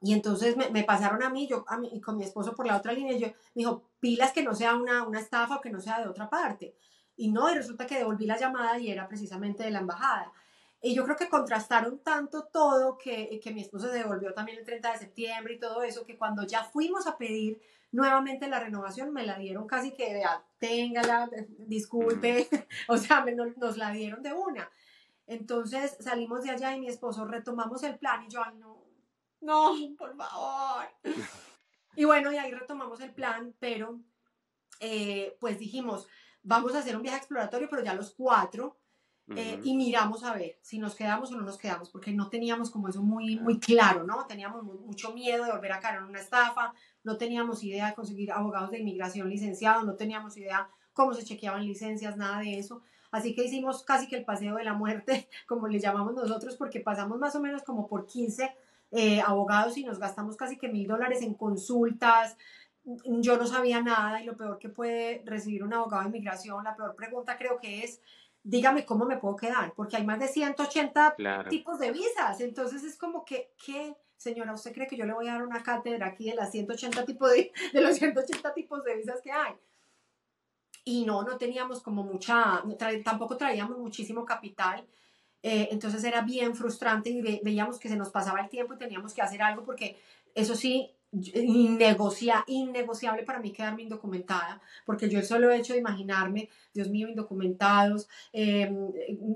[0.00, 3.18] y entonces me, pasaron a mí, yo a con mi esposo por la otra línea,
[3.18, 6.08] yo me dijo, pilas que no sea una, una estafa o que no sea de
[6.08, 6.76] otra parte.
[7.16, 10.32] Y no, y resulta que devolví la llamada y era precisamente de la embajada.
[10.80, 14.64] Y yo creo que contrastaron tanto todo que, que mi esposo se devolvió también el
[14.64, 17.60] 30 de septiembre y todo eso, que cuando ya fuimos a pedir
[17.92, 22.48] nuevamente la renovación, me la dieron casi que, vea, téngala, disculpe,
[22.88, 24.70] o sea, me, nos la dieron de una.
[25.26, 28.84] Entonces salimos de allá y mi esposo retomamos el plan y yo, ay, no,
[29.40, 30.86] no, por favor.
[31.96, 34.00] Y bueno, y ahí retomamos el plan, pero
[34.80, 36.06] eh, pues dijimos,
[36.42, 38.78] vamos a hacer un viaje exploratorio, pero ya los cuatro,
[39.36, 42.70] eh, y miramos a ver si nos quedamos o no nos quedamos, porque no teníamos
[42.70, 44.26] como eso muy, muy claro, ¿no?
[44.26, 46.72] Teníamos mucho miedo de volver a caer en una estafa,
[47.04, 51.64] no teníamos idea de conseguir abogados de inmigración licenciados, no teníamos idea cómo se chequeaban
[51.64, 52.82] licencias, nada de eso.
[53.10, 56.80] Así que hicimos casi que el paseo de la muerte, como le llamamos nosotros, porque
[56.80, 58.54] pasamos más o menos como por 15
[58.90, 62.36] eh, abogados y nos gastamos casi que mil dólares en consultas,
[62.84, 66.74] yo no sabía nada y lo peor que puede recibir un abogado de inmigración, la
[66.74, 68.00] peor pregunta creo que es,
[68.48, 71.50] dígame cómo me puedo quedar, porque hay más de 180 claro.
[71.50, 73.94] tipos de visas, entonces es como que, ¿qué?
[74.16, 77.04] Señora, ¿usted cree que yo le voy a dar una cátedra aquí de las 180
[77.04, 79.52] tipos de, de los 180 tipos de visas que hay?
[80.82, 84.86] Y no, no teníamos como mucha, tra tampoco traíamos muchísimo capital,
[85.42, 88.78] eh, entonces era bien frustrante y ve veíamos que se nos pasaba el tiempo y
[88.78, 90.00] teníamos que hacer algo porque
[90.34, 96.50] eso sí, innegocia, innegociable para mí quedarme indocumentada, porque yo el solo hecho de imaginarme,
[96.74, 98.70] Dios mío, indocumentados, eh,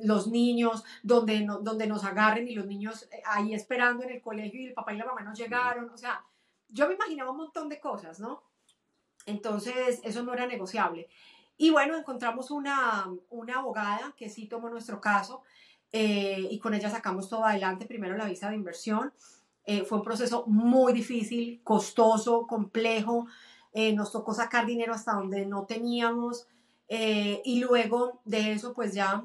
[0.02, 4.20] los niños, donde, no, donde nos agarren y los niños eh, ahí esperando en el
[4.20, 6.22] colegio y el papá y la mamá no llegaron, o sea,
[6.68, 8.42] yo me imaginaba un montón de cosas, ¿no?
[9.26, 11.08] Entonces, eso no era negociable.
[11.56, 15.42] Y bueno, encontramos una, una abogada que sí tomó nuestro caso
[15.92, 19.12] eh, y con ella sacamos todo adelante, primero la visa de inversión,
[19.64, 23.26] eh, fue un proceso muy difícil, costoso, complejo.
[23.72, 26.46] Eh, nos tocó sacar dinero hasta donde no teníamos.
[26.88, 29.24] Eh, y luego de eso, pues ya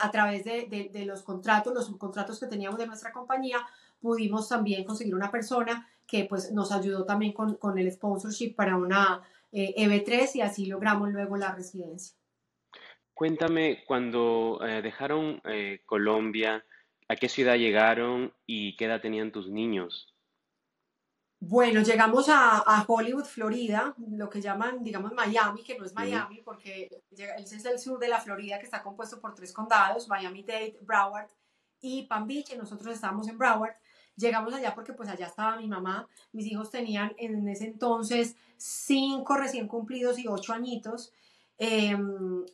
[0.00, 3.58] a través de, de, de, los contratos, los subcontratos que teníamos de nuestra compañía,
[4.00, 8.76] pudimos también conseguir una persona que pues nos ayudó también con, con el sponsorship para
[8.76, 9.22] una
[9.52, 12.16] EB3 e y así logramos luego la residencia.
[13.14, 15.40] Cuéntame, cuando dejaron
[15.86, 16.64] Colombia,
[17.08, 20.14] ¿A qué ciudad llegaron y qué edad tenían tus niños?
[21.40, 26.42] Bueno, llegamos a, a, Hollywood, Florida, lo que llaman, digamos, Miami, que no es Miami,
[26.42, 30.78] porque ese es el sur de la Florida, que está compuesto por tres condados, Miami-Dade,
[30.82, 31.28] Broward
[31.80, 33.76] y Palm Beach, y nosotros estábamos en Broward.
[34.16, 39.36] Llegamos allá porque pues allá estaba mi mamá, mis hijos tenían en ese entonces cinco
[39.36, 41.12] recién cumplidos y ocho añitos,
[41.56, 41.96] eh,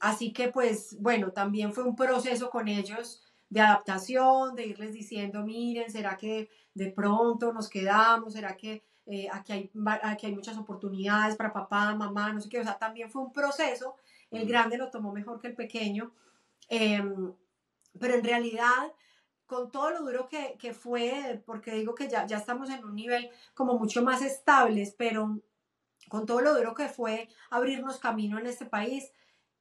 [0.00, 3.22] así que pues bueno, también fue un proceso con ellos,
[3.54, 8.32] de adaptación, de irles diciendo, miren, ¿será que de pronto nos quedamos?
[8.32, 9.70] ¿Será que eh, aquí, hay,
[10.02, 12.58] aquí hay muchas oportunidades para papá, mamá, no sé qué?
[12.58, 13.94] O sea, también fue un proceso,
[14.32, 16.12] el grande lo tomó mejor que el pequeño,
[16.68, 17.00] eh,
[18.00, 18.92] pero en realidad
[19.46, 22.96] con todo lo duro que, que, fue, porque digo que ya, ya estamos en un
[22.96, 25.38] nivel como mucho más estables, pero
[26.08, 29.12] con todo lo duro que fue abrirnos camino en este país,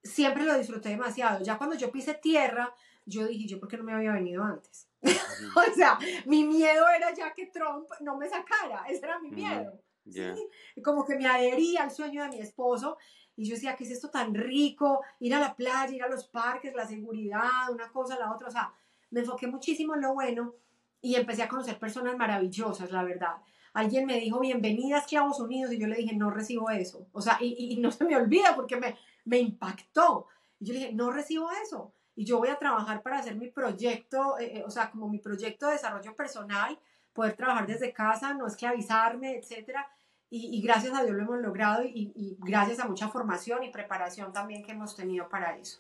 [0.04, 1.44] siempre lo disfruté demasiado.
[1.44, 2.74] Ya cuando yo pise tierra,
[3.06, 4.88] yo dije, ¿yo por qué no me había venido antes?
[5.04, 9.80] o sea, mi miedo era ya que Trump no me sacara, ese era mi miedo.
[10.06, 10.36] Yeah.
[10.36, 10.48] ¿sí?
[10.84, 12.98] Como que me adhería al sueño de mi esposo
[13.36, 15.02] y yo decía, ¿qué es esto tan rico?
[15.20, 18.52] Ir a la playa, ir a los parques, la seguridad, una cosa, la otra, o
[18.52, 18.74] sea,
[19.12, 20.56] me enfoqué muchísimo en lo bueno
[21.02, 23.36] y empecé a conocer personas maravillosas, la verdad.
[23.74, 27.08] Alguien me dijo, bienvenida a Esclavos Unidos, y yo le dije, no recibo eso.
[27.12, 30.28] O sea, y, y no se me olvida porque me, me impactó.
[30.60, 33.50] Y yo le dije, no recibo eso y yo voy a trabajar para hacer mi
[33.50, 36.78] proyecto, eh, eh, o sea, como mi proyecto de desarrollo personal,
[37.14, 39.88] poder trabajar desde casa, no es que avisarme, etcétera.
[40.30, 44.64] y, gracias a Dios lo hemos logrado y, gracias a mucha formación y preparación también
[44.64, 45.80] que hemos tenido para eso.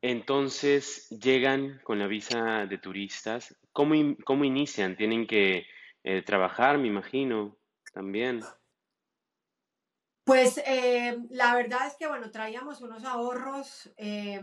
[0.00, 3.56] Entonces llegan con la visa de turistas.
[3.72, 3.94] ¿Cómo,
[4.24, 4.96] cómo inician?
[4.96, 5.66] Tienen que
[6.02, 7.56] eh, trabajar, me imagino,
[7.94, 8.40] también.
[10.24, 13.90] Pues eh, la verdad es que, bueno, traíamos unos ahorros.
[13.98, 14.40] Eh,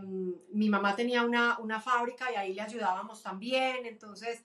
[0.52, 3.86] mi mamá tenía una, una, fábrica y ahí le ayudábamos también.
[3.86, 4.44] Entonces,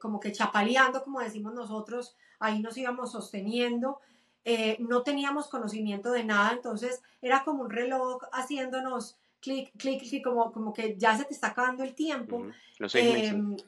[0.00, 4.00] como que chapaleando, como decimos nosotros, ahí nos íbamos sosteniendo.
[4.78, 10.52] no teníamos conocimiento de nada, entonces era como un reloj haciéndonos clic, clic, clic, como,
[10.52, 12.46] como que ya se te está acabando el tiempo.
[12.78, 13.66] Los seis meses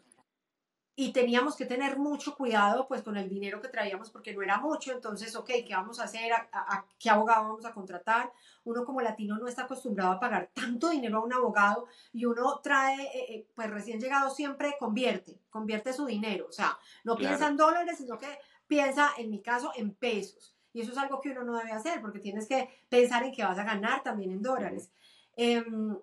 [0.97, 4.59] y teníamos que tener mucho cuidado pues con el dinero que traíamos porque no era
[4.59, 6.33] mucho, entonces, ok, ¿qué vamos a hacer?
[6.33, 8.31] ¿A, qué abogado vamos a contratar?
[8.65, 12.61] Uno como latino no está acostumbrado a pagar tanto dinero a un abogado y uno
[12.63, 17.47] trae, eh, eh, pues recién llegado siempre convierte, convierte su dinero, o sea, no piensa
[17.47, 20.55] en dólares, sino que piensa, en mi caso, en pesos.
[20.73, 23.43] Y eso es algo que uno no debe hacer porque tienes que pensar en que
[23.43, 24.93] vas a ganar también en dólares.
[25.37, 25.99] Em,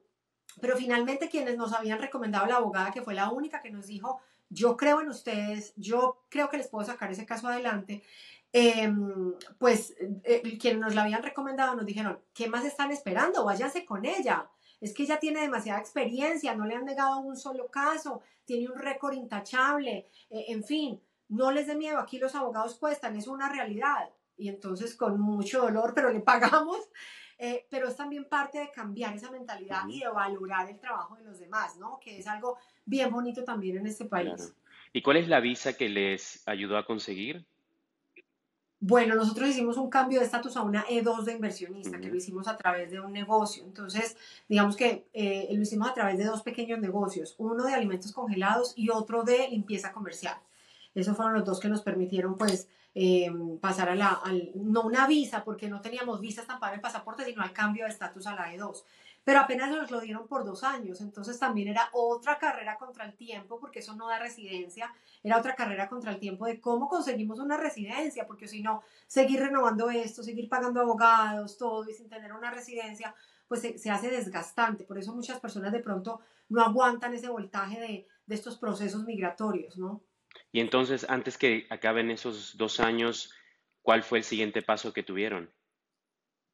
[0.60, 4.20] pero finalmente quienes nos habían recomendado la abogada, que fue la única que nos dijo,
[4.50, 8.04] yo creo en ustedes, yo creo que les puedo sacar ese caso adelante.
[8.54, 13.44] Em, pues eh, quienes nos la habían recomendado nos dijeron, ¿qué más están esperando?
[13.46, 14.50] Váyanse con ella.
[14.80, 18.78] Es que ella tiene demasiada experiencia, no le han negado un solo caso, tiene un
[18.78, 23.50] récord intachable, eh, en fin, no les dé miedo, aquí los abogados cuestan, es una
[23.50, 24.10] realidad.
[24.38, 26.80] Y entonces con mucho dolor, pero le pagamos,
[27.38, 31.24] eh, pero es también parte de cambiar esa mentalidad y de valorar el trabajo de
[31.24, 32.00] los demás, ¿no?
[32.00, 34.54] Que es algo bien bonito también en este país.
[34.94, 37.46] ¿Y cuál es la visa que les ayudó a conseguir?
[38.80, 42.48] Bueno, nosotros hicimos un cambio de estatus a una E2 de inversionista, que lo hicimos
[42.48, 43.64] a través de un negocio.
[43.64, 44.16] Entonces,
[44.48, 48.74] digamos que eh, lo hicimos a través de dos pequeños negocios, uno de alimentos congelados
[48.76, 50.38] y otro de limpieza comercial.
[51.00, 53.32] Esos fueron los dos que nos permitieron, pues, eh,
[53.62, 54.20] pasar a la,
[54.56, 57.92] no una visa, porque no teníamos visa estampada en el pasaporte, sino al cambio de
[57.92, 58.84] estatus a la E2.
[59.24, 63.14] Pero apenas nos lo dieron por dos años, entonces también era otra carrera contra el
[63.14, 67.38] tiempo, porque eso no da residencia, era otra carrera contra el tiempo de cómo conseguimos
[67.38, 72.34] una residencia, porque si no, seguir renovando esto, seguir pagando abogados, todo y sin tener
[72.34, 73.14] una residencia,
[73.48, 74.84] pues se, hace desgastante.
[74.86, 79.78] Por eso muchas personas de pronto no aguantan ese voltaje de, de estos procesos migratorios,
[79.78, 80.02] ¿no?
[80.52, 83.34] Y entonces, antes que acaben esos dos años,
[83.82, 85.52] ¿cuál fue el siguiente paso que tuvieron?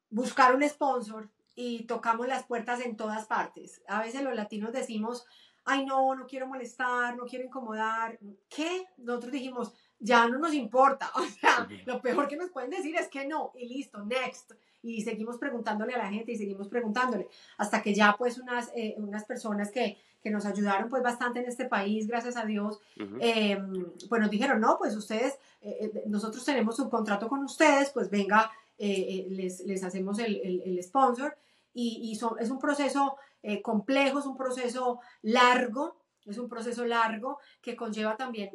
[0.09, 3.81] Buscar un sponsor y tocamos las puertas en todas partes.
[3.87, 5.25] A veces los latinos decimos,
[5.65, 8.19] ay no, no quiero molestar, no quiero incomodar.
[8.49, 8.85] ¿Qué?
[8.97, 11.11] Nosotros dijimos, ya no nos importa.
[11.15, 14.53] O sea, lo peor que nos pueden decir es que no y listo, next.
[14.81, 18.95] Y seguimos preguntándole a la gente y seguimos preguntándole hasta que ya pues unas, eh,
[18.97, 22.79] unas personas que que nos ayudaron pues bastante en este país, gracias a Dios,
[23.19, 23.61] eh,
[24.07, 28.09] pues nos dijeron, no, pues ustedes, eh, eh, nosotros tenemos un contrato con ustedes, pues
[28.09, 31.37] venga, les, les, hacemos el, el, sponsor.
[31.73, 33.17] Y, y son, es un proceso
[33.61, 38.51] complejo, es un proceso largo, es un proceso largo que conlleva también,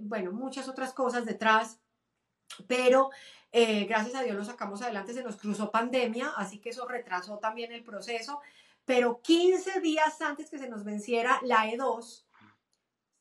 [0.00, 1.80] bueno, muchas otras cosas detrás,
[2.66, 3.10] pero
[3.52, 7.72] gracias a Dios lo sacamos adelante, se nos cruzó pandemia, así que eso retrasó también
[7.72, 8.40] el proceso,
[8.84, 12.24] pero 15 días antes que se nos venciera la E2,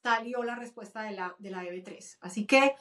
[0.01, 2.17] salió la respuesta de la, de la EB3.
[2.21, 2.75] Así que,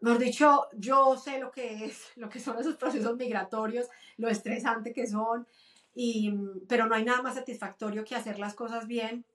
[0.00, 4.92] mejor dicho, yo sé lo que es, lo que son esos procesos migratorios, lo estresante
[4.92, 5.46] que son,
[5.94, 6.32] y,
[6.68, 9.26] pero no hay nada más satisfactorio que hacer las cosas bien.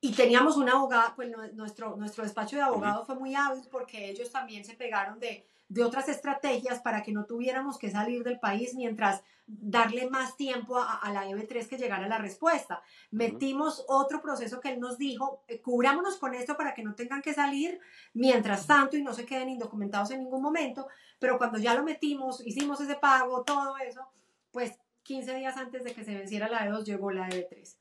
[0.00, 4.30] Y teníamos una abogada, pues nuestro, nuestro despacho de abogados fue muy hábil porque ellos
[4.30, 8.74] también se pegaron de, de otras estrategias para que no tuviéramos que salir del país
[8.74, 12.82] mientras darle más tiempo a, la EB3 que llegara la respuesta.
[13.10, 17.22] Metimos otro proceso que él nos dijo, eh, cubrámonos con esto para que no tengan
[17.22, 17.80] que salir
[18.12, 22.44] mientras tanto y no se queden indocumentados en ningún momento, pero cuando ya lo metimos,
[22.44, 24.06] hicimos ese pago, todo eso,
[24.50, 27.76] pues 15 días antes de que se venciera la E2 llegó la EB3.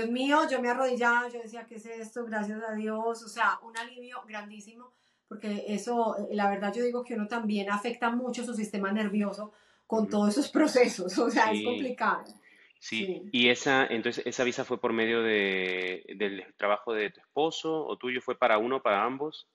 [0.00, 2.24] Dios mío, yo me arrodillaba, yo decía, ¿qué es esto?
[2.24, 4.92] Gracias a Dios, o sea, un alivio grandísimo
[5.28, 9.52] porque eso, eh, la verdad yo digo que uno también afecta mucho su sistema nervioso
[9.86, 12.24] con todos esos procesos, o sea, es complicado.
[12.78, 13.22] Sí.
[13.32, 17.96] y esa, entonces, esa visa fue por medio de, del trabajo de tu esposo o
[17.96, 19.48] tuyo, fue para uno, para ambos.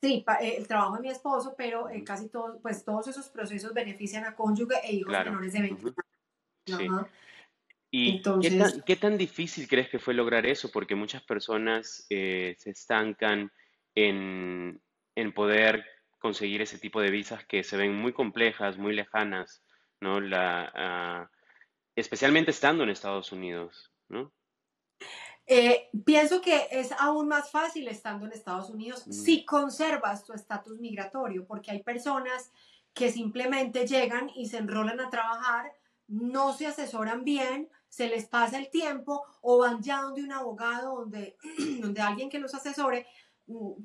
[0.00, 3.72] Sí, eh, el trabajo de mi esposo, pero eh, casi todos, pues todos esos procesos
[3.72, 5.92] benefician a cónyuge e hijos menores de 20
[6.74, 7.06] años.
[7.94, 10.72] ¿Y Entonces, ¿qué, tan, qué, tan, difícil crees que fue lograr eso?
[10.72, 13.52] Porque muchas personas se estancan
[13.94, 14.80] en,
[15.14, 15.84] en poder
[16.18, 19.62] conseguir ese tipo de visas que se ven muy complejas, muy lejanas,
[20.00, 20.20] ¿no?
[20.20, 21.30] La, ah,
[21.94, 24.32] especialmente estando en Estados Unidos, ¿no?
[25.46, 29.12] Eh, pienso que es aún más fácil estando en Estados Unidos mm.
[29.12, 32.52] si conservas tu estatus migratorio, porque hay personas
[32.94, 35.72] que simplemente llegan y se enrolan a trabajar,
[36.06, 41.00] no se asesoran bien, se les pasa el tiempo o van ya donde un abogado,
[41.00, 41.36] donde,
[41.82, 43.06] donde alguien que los asesore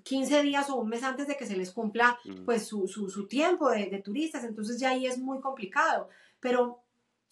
[0.05, 2.45] 15 mm, días o un mes antes de que se les cumpla mm.
[2.45, 6.07] pues su, su, tiempo de, de, turistas, entonces ya ahí es muy complicado.
[6.39, 6.83] Pero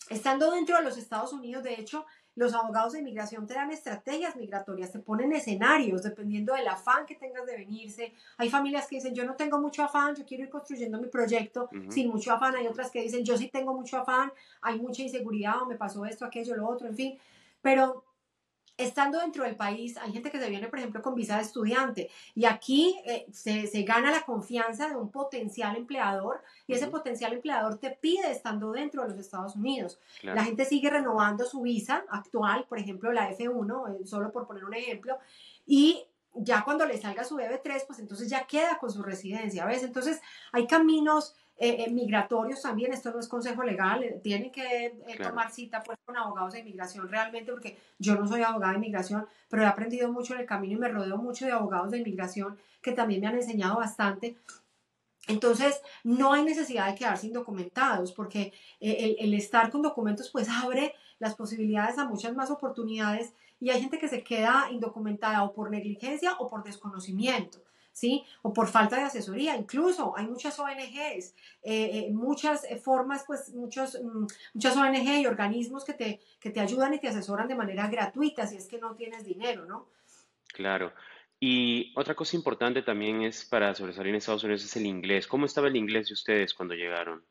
[0.09, 2.05] estando dentro de los Estados Unidos, de hecho,
[2.35, 7.15] los abogados de inmigración te dan estrategias migratorias, te ponen escenarios dependiendo del afán que
[7.15, 8.13] tengas de venirse.
[8.37, 11.69] Hay familias que dicen, yo no tengo mucho afán, yo quiero ir construyendo mi proyecto
[11.89, 12.55] sin mucho afán.
[12.55, 14.31] Hay otras que dicen, yo sí tengo mucho afán,
[14.61, 17.19] hay mucha inseguridad o me pasó esto, aquello, lo otro, en fin.
[17.61, 18.03] Pero
[18.77, 22.09] estando dentro del país, hay gente que se viene, por ejemplo, con visa de estudiante
[22.33, 27.33] y aquí eh, se, se, gana la confianza de un potencial empleador y ese potencial
[27.33, 29.99] empleador te pide estando dentro de los Estados Unidos.
[30.23, 34.65] La gente sigue renovando su visa actual, por ejemplo, la F1, eh, solo por poner
[34.65, 35.17] un ejemplo,
[35.65, 36.05] y
[36.35, 39.83] ya cuando le salga su EB3, pues entonces ya queda con su residencia, ¿ves?
[39.83, 40.21] Entonces
[40.51, 44.93] hay caminos eh, eh, migratorios también, esto no es consejo legal, eh, tienen que
[45.23, 49.25] tomar cita pues con abogados de inmigración realmente, porque yo no soy abogada de inmigración,
[49.49, 52.57] pero he aprendido mucho en el camino y me rodeo mucho de abogados de inmigración
[52.81, 54.35] que también me han enseñado bastante.
[55.27, 60.93] Entonces, no hay necesidad de quedarse indocumentados, porque el, el estar con documentos pues abre
[61.19, 65.71] las posibilidades a muchas más oportunidades y hay gente que se queda indocumentada o por
[65.71, 67.64] negligencia o por desconocimiento.
[67.95, 68.25] ¿Sí?
[68.41, 69.55] O por falta de asesoría.
[69.55, 71.33] Incluso hay muchas ONGs,
[71.63, 76.49] eh, eh, muchas eh, formas, pues muchos, mm, muchas ONG y organismos que te, que
[76.49, 79.87] te ayudan y te asesoran de manera gratuita si es que no tienes dinero, ¿no?
[80.47, 80.93] Claro.
[81.39, 85.25] Y otra cosa importante también es para sobresalir en Estados Unidos es el inglés.
[85.25, 87.23] ¿Cómo estaba el inglés de ustedes cuando llegaron?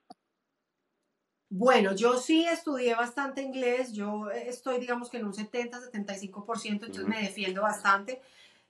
[1.50, 7.20] Bueno, yo sí estudié bastante inglés, yo estoy digamos que en un 70-75%, entonces me
[7.20, 8.22] defiendo bastante.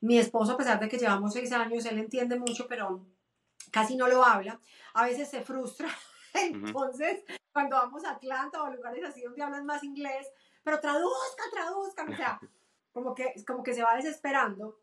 [0.05, 3.07] Mi esposo, a pesar de que llevamos seis años, él entiende mucho, pero
[3.71, 4.61] casi no lo habla.
[4.93, 5.89] A veces se frustra.
[6.35, 10.29] Entonces, cuando vamos a Atlanta o lugares así donde hablan más inglés,
[10.63, 12.39] pero traduzca, traduzca, o sea,
[12.93, 14.79] como que, como que se va desesperando.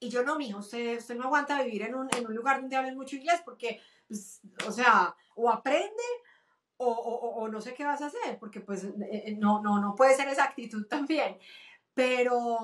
[0.00, 2.76] Y yo no, mijo, usted, usted no aguanta vivir en un, en un lugar donde
[2.76, 6.04] hablen mucho inglés porque, pues, o sea, o aprende
[6.78, 9.78] o, o, o, no sé qué vas a hacer, porque pues eh, eh, no, no,
[9.78, 11.36] no puede ser esa actitud también.
[11.98, 12.58] Pero,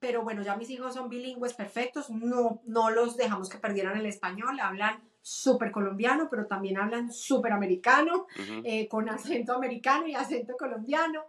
[0.00, 4.04] pero bueno, ya mis hijos son bilingües perfectos, no, no los dejamos que perdieran el
[4.04, 8.26] español, hablan súper colombiano, pero también hablan súper americano,
[8.64, 11.26] eh, con acento americano y acento colombiano.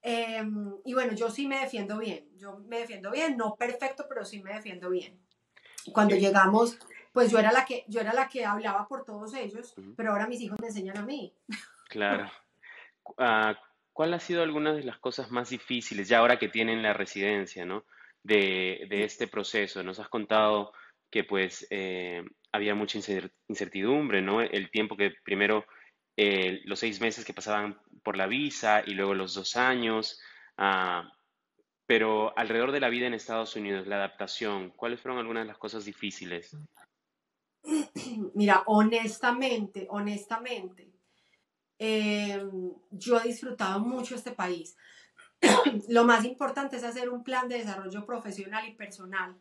[0.00, 4.24] Em, y bueno, yo sí me defiendo bien, yo me defiendo bien, no perfecto, pero
[4.24, 5.20] sí me defiendo bien.
[5.92, 6.78] Cuando llegamos,
[7.12, 10.26] pues yo era la que, yo era la que hablaba por todos ellos, pero ahora
[10.26, 11.34] mis hijos me enseñan a mí.
[11.90, 12.30] Claro.
[13.18, 13.54] Uh,
[13.98, 17.66] ¿Cuál ha sido alguna de las cosas más difíciles, ya ahora que tienen la residencia,
[17.66, 17.84] ¿no?
[18.22, 19.82] de, este proceso?
[19.82, 20.72] Nos has contado
[21.10, 22.22] que pues eh,
[22.52, 22.96] había mucha
[23.48, 24.40] incertidumbre, ¿no?
[24.40, 25.66] El tiempo que primero,
[26.16, 30.20] eh, los seis meses que pasaban por la visa y luego los dos años,
[30.58, 31.10] ah,
[31.84, 35.58] pero alrededor de la vida en Estados Unidos, la adaptación, ¿cuáles fueron algunas de las
[35.58, 36.56] cosas difíciles?
[38.36, 40.97] Mira, honestamente, honestamente,
[41.78, 44.76] Em, yo he disfrutado mucho este país.
[45.88, 49.36] Lo más importante es hacer un plan de desarrollo profesional y personal.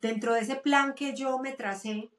[0.00, 2.10] Dentro de ese plan que yo me tracé,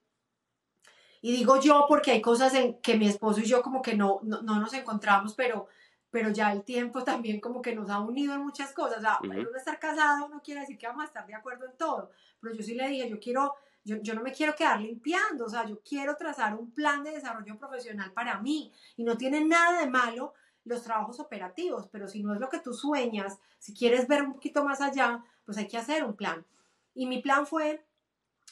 [1.22, 4.20] y digo yo porque hay cosas en que mi esposo y yo como que no,
[4.24, 5.68] no, nos encontramos, pero,
[6.10, 8.98] pero ya el tiempo también como que nos ha unido en muchas cosas.
[8.98, 9.20] O sea,
[9.58, 12.12] estar casado no quiere decir que vamos a estar de acuerdo en todo,
[12.42, 15.50] pero yo sí le dije, yo quiero yo, yo, no me quiero quedar limpiando, o
[15.50, 19.82] sea, yo quiero trazar un plan de desarrollo profesional para mí y no tiene nada
[19.82, 24.08] de malo los trabajos operativos, pero si no es lo que tú sueñas, si quieres
[24.08, 26.46] ver un poquito más allá, pues hay que hacer un plan.
[26.94, 27.84] Y mi plan fue,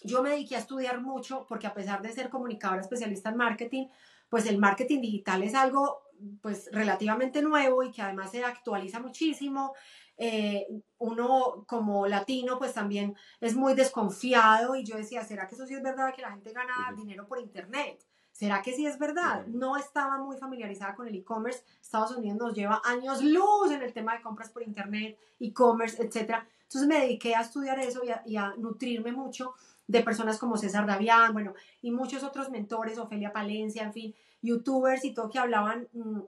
[0.03, 3.87] yo me dediqué a estudiar mucho porque a pesar de ser comunicadora especialista en marketing,
[4.29, 6.01] pues el marketing digital es algo
[6.41, 9.73] pues relativamente nuevo y que además se actualiza muchísimo
[10.21, 10.67] eh,
[10.97, 15.73] uno como latino pues también es muy desconfiado y yo decía, ¿será que eso sí
[15.73, 18.05] es verdad que la gente gana dinero por internet?
[18.33, 19.47] ¿Será que sí es verdad?
[19.47, 21.63] No estaba muy familiarizada con el e-commerce.
[21.81, 26.43] Estados Unidos nos lleva años luz en el tema de compras por internet, e-commerce, etc.
[26.63, 29.53] Entonces me dediqué a estudiar eso y a, nutrirme mucho
[29.87, 35.03] de personas como César Davián, bueno, y muchos otros mentores, Ofelia Palencia, en fin, youtubers
[35.05, 36.19] y todo que hablaban mm,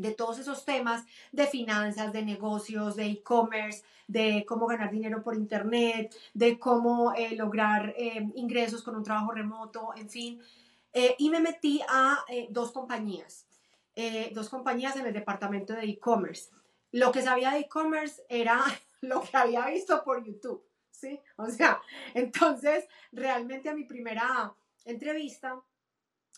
[0.00, 5.34] de todos esos temas de finanzas, de negocios, de e-commerce, de cómo ganar dinero por
[5.34, 10.40] internet, de cómo eh, lograr eh, ingresos con un trabajo remoto, en fin.
[10.92, 13.46] Eh, y me metí a dos compañías,
[14.32, 16.50] dos compañías en el departamento de e-commerce.
[16.92, 18.64] Lo que sabía de e-commerce era
[19.02, 21.20] lo que había visto por YouTube, ¿sí?
[21.36, 21.80] O sea,
[22.14, 24.52] entonces realmente a mi primera
[24.84, 25.60] entrevista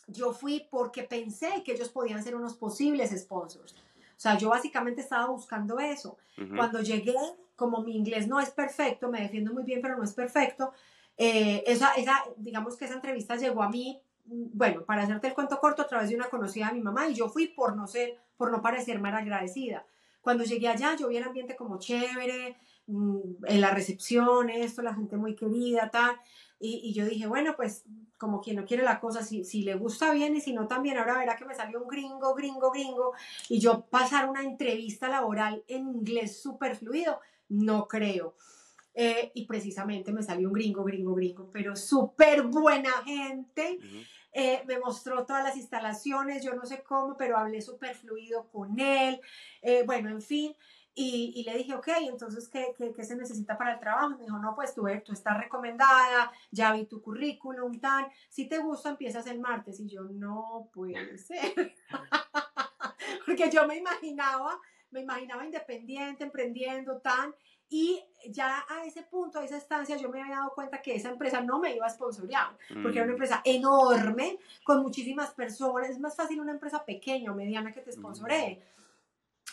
[0.06, 3.72] yo fui porque pensé que ellos podían ser unos posibles sponsors.
[3.72, 6.16] O sea, yo básicamente estaba buscando eso.
[6.54, 7.16] Cuando llegué,
[7.56, 10.72] como mi inglés no es perfecto, me defiendo muy bien, pero no es perfecto,
[11.16, 15.34] eh, esa, esa, digamos que esa entrevista llegó a mí, mm, bueno, para hacerte el
[15.34, 17.86] cuento corto, a través de una conocida de mi mamá y yo fui por no
[17.86, 19.84] ser, por no parecer mal agradecida.
[20.20, 24.94] Cuando llegué allá, yo vi el ambiente como chévere, mm, en la recepción, esto, la
[24.94, 26.16] gente muy querida, tal.
[26.62, 27.84] Y, y, yo dije, bueno, pues
[28.16, 30.96] como quien no quiere la cosa, si, si le gusta bien y si no también,
[30.96, 33.14] ahora verá que me salió un gringo, gringo, gringo,
[33.48, 38.36] y yo pasar una entrevista laboral en inglés súper fluido, no creo.
[38.94, 43.80] Eh, y precisamente me salió un gringo, gringo, gringo, pero súper buena gente.
[44.32, 48.78] Eh, me mostró todas las instalaciones, yo no sé cómo, pero hablé súper fluido con
[48.78, 49.20] él.
[49.62, 50.54] Eh, bueno, en fin.
[50.94, 54.10] Y, y, le dije, ok, entonces, ¿qué, ¿qué, qué, se necesita para el trabajo?
[54.10, 58.10] me dijo, no, pues tú, tú estás recomendada, ya vi tu currículum, tal.
[58.28, 59.80] Si te gusta, empiezas el martes.
[59.80, 61.74] Y yo, no puede ser.
[63.26, 67.34] Porque yo me imaginaba, me imaginaba independiente, emprendiendo, tan.
[67.70, 71.08] Y ya a ese punto, a esa estancia, yo me había dado cuenta que esa
[71.08, 73.16] empresa no me iba a sponsorear, porque era una mm.
[73.16, 75.88] empresa enorme, con muchísimas personas.
[75.88, 78.62] Es más fácil una empresa pequeña o mediana que te sponsoree.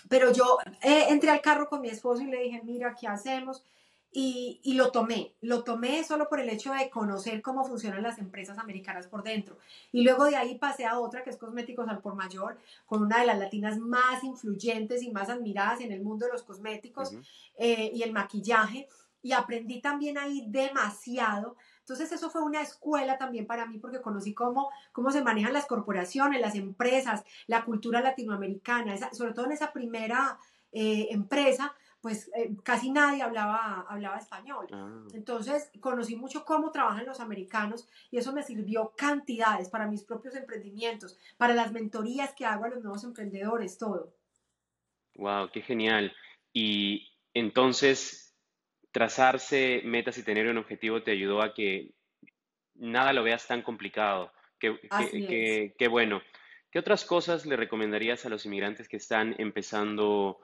[0.08, 3.64] Pero yo eh, entré al carro con mi esposo y le dije, mira, ¿qué hacemos?
[4.12, 8.18] Y, y, lo tomé, lo tomé solo por el hecho de conocer cómo funcionan las
[8.18, 9.58] empresas americanas por dentro.
[9.92, 13.20] Y luego de ahí pasé a otra que es Cosméticos al por mayor, con una
[13.20, 17.12] de las latinas más influyentes y más admiradas en el mundo de los cosméticos
[17.58, 18.88] eh, y el maquillaje.
[19.22, 21.56] Y aprendí también ahí demasiado.
[21.90, 25.66] Entonces eso fue una escuela también para mí porque conocí cómo, cómo se manejan las
[25.66, 30.38] corporaciones, las empresas, la cultura latinoamericana, sobre todo en esa primera
[30.72, 34.68] eh, empresa pues eh, casi nadie hablaba, hablaba español.
[34.72, 35.04] Ah.
[35.14, 40.36] Entonces conocí mucho cómo trabajan los americanos y eso me sirvió cantidades para mis propios
[40.36, 44.14] emprendimientos, para las mentorías que hago a los nuevos emprendedores, todo.
[45.16, 46.14] Wow, qué genial.
[46.54, 48.29] Y entonces,
[48.92, 51.94] trazarse metas y tener un objetivo te ayudó a que
[52.76, 54.32] nada lo veas tan complicado.
[54.60, 54.76] Qué,
[55.78, 56.22] qué bueno.
[56.72, 60.40] ¿Qué otras cosas le recomendarías a los inmigrantes que están empezando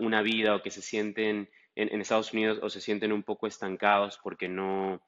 [0.00, 4.20] una vida o que se sienten en, Estados Unidos o se sienten un poco estancados
[4.22, 5.00] porque no,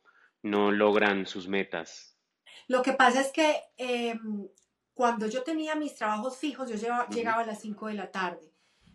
[0.42, 2.16] no logran sus metas?
[2.66, 4.48] Lo que pasa es que em,
[4.94, 8.53] cuando yo tenía mis trabajos fijos, yo llegaba, a las 5 de la tarde.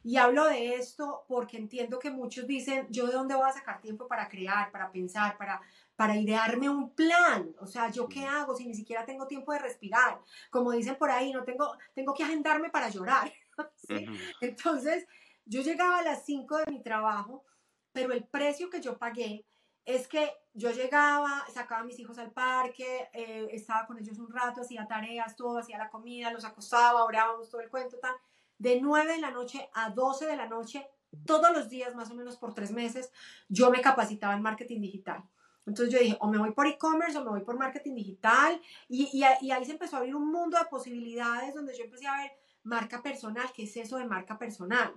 [0.09, 3.79] Y hablo de esto porque entiendo que muchos dicen, yo de dónde voy a sacar
[3.79, 5.61] tiempo para crear, para pensar, para,
[5.95, 7.55] para idearme un plan.
[7.59, 10.19] O sea, ¿yo qué hago si ni siquiera tengo tiempo de respirar?
[10.49, 13.31] Como dicen por ahí, no tengo, tengo que agendarme para llorar.
[14.41, 15.05] Entonces,
[15.45, 17.45] yo llegaba a las 5 de mi trabajo,
[17.91, 19.45] pero el precio que yo pagué
[19.85, 24.31] es que yo llegaba, sacaba a mis hijos al parque, eh, estaba con ellos un
[24.31, 28.15] rato, hacía tareas, todo, hacía la comida, los acostaba, orábamos todo el cuento, tal.
[28.59, 30.87] De 9 de la noche a 12 de la noche,
[31.25, 33.11] todos los días, más o menos por tres meses,
[33.47, 35.23] yo me capacitaba en marketing digital.
[35.65, 38.61] Entonces yo dije, o me voy por e-commerce o me voy por marketing digital.
[38.87, 42.31] Y, ahí se empezó a abrir un mundo de posibilidades donde yo empecé a ver
[42.63, 44.93] marca personal, ¿qué es eso de marca personal?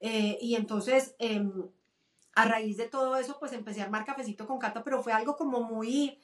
[0.00, 1.68] Eh, y entonces, em,
[2.34, 5.36] a raíz de todo eso, pues empecé a armar cafecito con Cata, pero fue algo
[5.36, 6.18] como muy,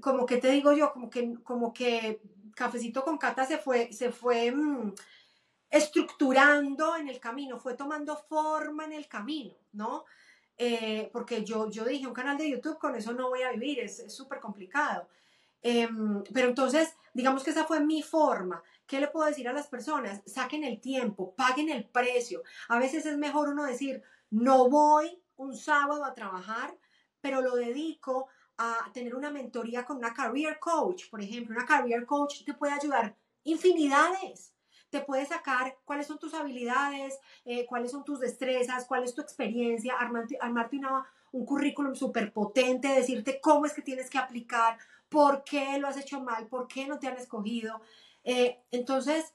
[0.00, 2.20] como que te digo yo, como que, como que
[2.54, 4.94] cafecito con Cata se fue, se fue mm,
[5.70, 10.04] estructurando en el camino, fue tomando forma en el camino, ¿no?
[10.56, 13.78] Eh, porque yo, yo dije, un canal de YouTube, con eso no voy a vivir,
[13.80, 15.08] es súper complicado.
[15.62, 18.62] Em, pero entonces, digamos que esa fue mi forma.
[18.86, 20.22] ¿Qué le puedo decir a las personas?
[20.26, 22.42] Saquen el tiempo, paguen el precio.
[22.68, 26.76] A veces es mejor uno decir, no voy un sábado a trabajar,
[27.20, 31.54] pero lo dedico a tener una mentoría con una career coach, por ejemplo.
[31.54, 33.14] Una career coach te puede ayudar
[33.44, 34.52] infinidades.
[34.90, 39.20] Te puede sacar cuáles son tus habilidades, eh, cuáles son tus destrezas, cuál es tu
[39.20, 40.80] experiencia, armarte, armarte
[41.32, 44.78] un currículum súper potente, decirte cómo es que tienes que aplicar,
[45.08, 47.80] por qué lo has hecho mal, por qué no te han escogido.
[48.24, 49.34] Eh, entonces,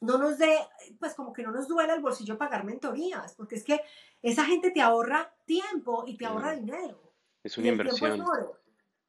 [0.00, 0.58] no nos dé,
[0.98, 3.80] pues como que no nos duela el bolsillo pagar mentorías, porque es que
[4.22, 7.00] esa gente te ahorra tiempo y te ahorra dinero.
[7.42, 8.12] Es una inversión.
[8.12, 8.60] El tiempo es oro.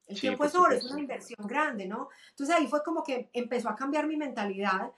[0.07, 2.09] El tiempo es oro, es una inversión grande, ¿no?
[2.31, 4.91] Entonces ahí fue como que empezó a cambiar mi mentalidad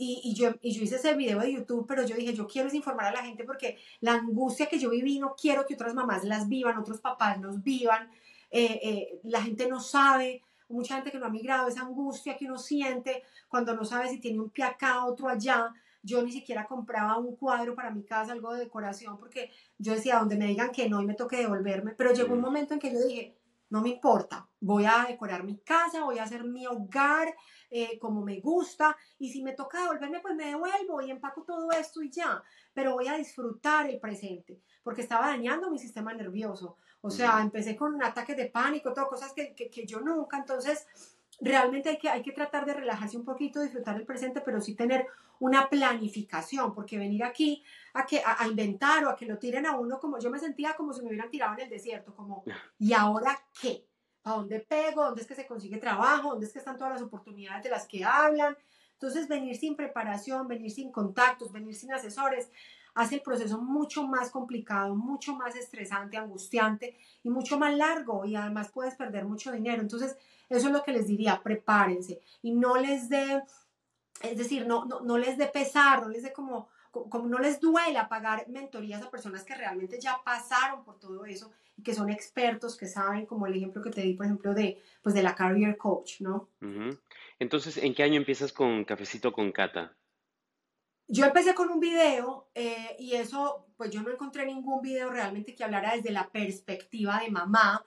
[0.00, 2.72] y, y, yo, y yo hice ese video de YouTube, pero yo dije, yo quiero
[2.72, 6.22] informar a la gente porque la angustia que yo viví no quiero que otras mamás
[6.22, 8.08] las vivan, otros papás los vivan.
[8.50, 12.44] Eh, eh, la gente no sabe, mucha gente que no ha migrado, esa angustia que
[12.44, 16.64] uno siente cuando no sabe si tiene un pie acá, otro allá, yo ni siquiera
[16.66, 20.70] compraba un cuadro para mi casa, algo de decoración, porque yo decía, donde me digan
[20.70, 23.36] que no y me toque devolverme, pero llegó un momento en que yo dije,
[23.70, 27.34] no me importa, voy a decorar mi casa, voy a hacer mi hogar
[27.70, 31.70] eh, como me gusta y si me toca devolverme, pues me devuelvo y empaco todo
[31.72, 32.42] esto y ya,
[32.72, 36.78] pero voy a disfrutar el presente porque estaba dañando mi sistema nervioso.
[37.00, 40.86] O sea, empecé con un ataque de pánico, todo cosas que, que, yo nunca, entonces
[41.40, 44.74] realmente hay que, hay que tratar de relajarse un poquito, disfrutar el presente, pero sí
[44.74, 45.06] tener
[45.38, 47.62] una planificación, porque venir aquí
[47.94, 50.74] a, que, a, inventar o a que lo tiren a uno como yo me sentía
[50.74, 52.44] como si me hubieran tirado en el desierto, como,
[52.78, 53.86] ¿y ahora qué?
[54.24, 55.04] ¿A dónde pego?
[55.04, 56.30] ¿Dónde es que se consigue trabajo?
[56.30, 58.56] ¿Dónde es que están todas las oportunidades de las que hablan?
[58.94, 62.50] Entonces, venir sin preparación, venir sin contactos, venir sin asesores,
[62.98, 68.34] hace el proceso mucho más complicado, mucho más estresante, angustiante y mucho más largo y
[68.34, 69.80] además puedes perder mucho dinero.
[69.80, 70.16] Entonces,
[70.48, 73.44] eso es lo que les diría, prepárense y no les dé,
[74.20, 77.60] es decir, no, no, no les dé pesar, no les dé como, como no les
[77.60, 82.10] duela pagar mentorías a personas que realmente ya pasaron por todo eso y que son
[82.10, 85.36] expertos, que saben, como el ejemplo que te di, por ejemplo, de, pues de la
[85.36, 86.48] Career Coach, ¿no?
[87.38, 89.94] Entonces, ¿en qué año empiezas con Cafecito con Cata?
[91.10, 95.54] Yo empecé con un video eh, y eso, pues yo no encontré ningún video realmente
[95.54, 97.82] que hablara desde la perspectiva de mamá.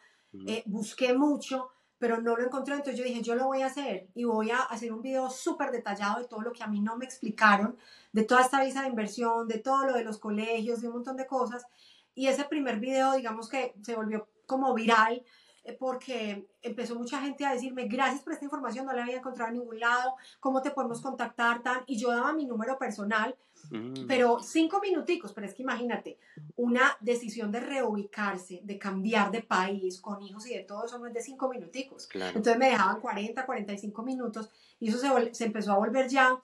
[0.47, 1.69] Eh, busqué mucho,
[1.99, 2.73] pero no lo encontré.
[2.73, 5.69] Entonces yo dije, yo lo voy a hacer y voy a hacer un video súper
[5.69, 7.77] detallado de todo lo que a mí no me explicaron,
[8.11, 11.15] de toda esta visa de inversión, de todo lo de los colegios, de un montón
[11.15, 11.67] de cosas.
[12.15, 15.23] Y ese primer video, digamos que se volvió como viral
[15.79, 19.59] porque empezó mucha gente a decirme, gracias por esta información, no la había encontrado en
[19.59, 21.61] ningún lado, ¿cómo te podemos contactar?
[21.61, 21.83] Tan?
[21.85, 23.35] Y yo daba mi número personal,
[23.69, 24.07] mm.
[24.07, 26.17] pero cinco minuticos, pero es que imagínate,
[26.55, 31.07] una decisión de reubicarse, de cambiar de país, con hijos y de todo eso no
[31.07, 32.09] es de cinco minuticos.
[32.13, 34.49] Entonces me dejaban 40, 45 minutos
[34.79, 36.41] y eso se, se empezó a volver ya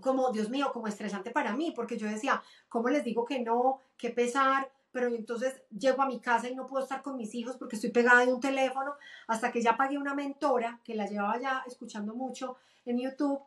[0.00, 3.80] como, Dios mío, como estresante para mí, porque yo decía, ¿cómo les digo que no?
[3.96, 4.70] ¿Qué pesar?
[4.92, 7.90] Pero entonces llego a mi casa y no puedo estar con mis hijos porque estoy
[7.90, 8.94] pegada de un teléfono,
[9.28, 13.40] hasta que ya pagué una mentora, que la llevaba ya escuchando mucho en YouTube,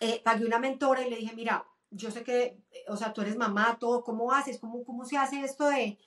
[0.00, 3.22] eh, pagué una mentora y le dije, mira, yo sé que, eh, o sea, tú
[3.22, 4.58] eres mamá, todo, ¿cómo haces?
[4.58, 5.98] ¿Cómo, cómo se hace esto de,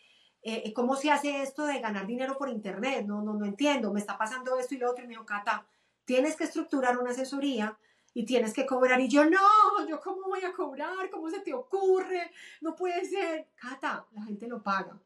[0.41, 3.05] eh, cómo se hace esto de ganar dinero por internet?
[3.05, 5.65] No, no, no entiendo, me está pasando esto y lo otro, y me dijo, Cata,
[6.05, 7.77] tienes que estructurar una asesoría
[8.19, 8.99] y tienes que cobrar.
[8.99, 13.47] Y yo, no, yo cómo voy a cobrar, cómo se te ocurre, no puede ser.
[13.55, 14.99] Cata, la gente lo paga.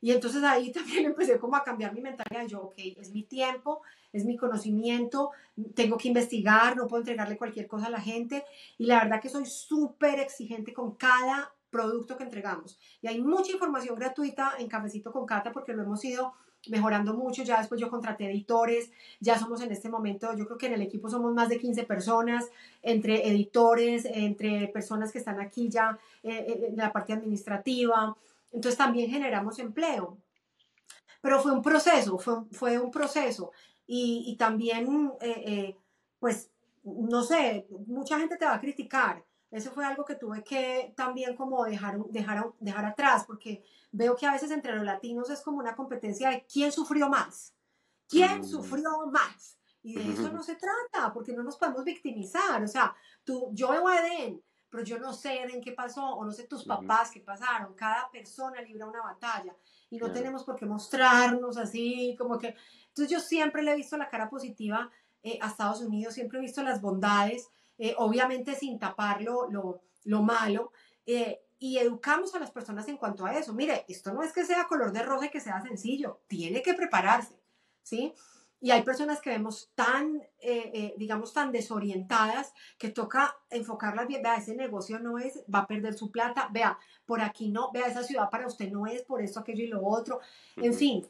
[0.00, 2.46] Y entonces ahí también empecé como a cambiar mi mentalidad.
[2.46, 3.82] Yo, ok, es mi tiempo,
[4.14, 5.32] es mi conocimiento,
[5.74, 8.46] tengo que investigar, no puedo entregarle cualquier cosa a la gente.
[8.78, 12.78] Y la verdad que soy súper exigente con cada producto que entregamos.
[13.02, 16.32] Y hay mucha información gratuita en Cafecito con Cata porque lo hemos ido
[16.68, 17.42] mejorando mucho.
[17.42, 18.90] Ya después yo contraté editores,
[19.20, 21.84] ya somos en este momento, yo creo que en el equipo somos más de 15
[21.84, 22.50] personas,
[22.82, 28.16] entre editores, entre personas que están aquí ya eh, eh, en la parte administrativa.
[28.52, 30.18] Entonces también generamos empleo.
[31.20, 33.50] Pero fue un proceso, fue, fue un proceso.
[33.86, 35.76] Y, y también, eh,
[36.18, 36.50] pues,
[36.84, 39.22] no sé, mucha gente te va a criticar.
[39.54, 44.26] Eso fue algo que tuve que también como dejar, dejar, dejar atrás, porque veo que
[44.26, 47.54] a veces entre los latinos es como una competencia de quién sufrió más,
[48.08, 48.44] quién mm.
[48.44, 49.56] sufrió más.
[49.80, 52.64] Y de eso no se trata, porque no nos podemos victimizar.
[52.64, 56.24] O sea, tú, yo veo a Eden, pero yo no sé Eden qué pasó, o
[56.24, 57.74] no sé tus papás qué pasaron.
[57.74, 59.54] Cada persona libra una batalla
[59.88, 62.56] y no tenemos por qué mostrarnos así, como que...
[62.88, 64.90] Entonces yo siempre le he visto la cara positiva
[65.22, 67.48] eh, a Estados Unidos, siempre he visto las bondades,
[67.78, 70.72] eh, obviamente sin tapar lo, lo, lo malo.
[71.06, 73.54] Eh, y educamos a las personas en cuanto a eso.
[73.54, 76.74] Mire, esto no es que sea color de rosa y que sea sencillo, tiene que
[76.74, 77.40] prepararse,
[77.82, 78.12] ¿sí?
[78.60, 84.22] Y hay personas que vemos tan, eh, eh, digamos, tan desorientadas que toca enfocarlas bien.
[84.22, 86.48] Vea, ese negocio no es, va a perder su plata.
[86.50, 87.70] Vea, por aquí no.
[87.72, 90.20] Vea, esa ciudad para usted no es, por esto, aquello y lo otro.
[90.56, 91.06] En fin.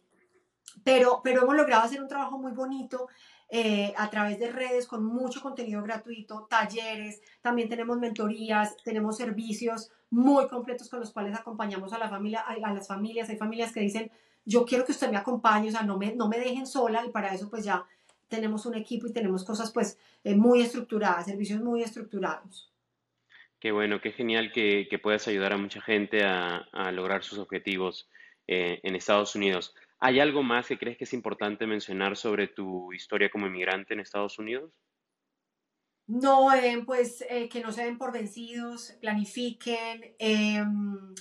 [0.82, 3.06] Pero, pero hemos logrado hacer un trabajo muy bonito
[3.48, 9.90] eh, a través de redes con mucho contenido gratuito, talleres, también tenemos mentorías, tenemos servicios
[10.10, 13.28] muy completos con los cuales acompañamos a, las familias.
[13.28, 14.10] Hay familias que dicen,
[14.44, 17.10] yo quiero que usted me acompañe, o sea, no me, no me dejen sola y
[17.10, 17.84] para eso pues ya
[18.28, 22.70] tenemos un equipo y tenemos cosas pues eh, muy estructuradas, servicios muy estructurados.
[23.60, 27.38] Qué bueno, qué genial que, que puedas ayudar a mucha gente a, a lograr sus
[27.38, 28.08] objetivos
[28.46, 29.74] eh, en Estados Unidos.
[30.06, 34.00] ¿Hay algo más que crees que es importante mencionar sobre tu historia como inmigrante en
[34.00, 34.70] Estados Unidos?
[36.06, 41.14] No, eh, pues eh, que no se den por vencidos, planifiquen em,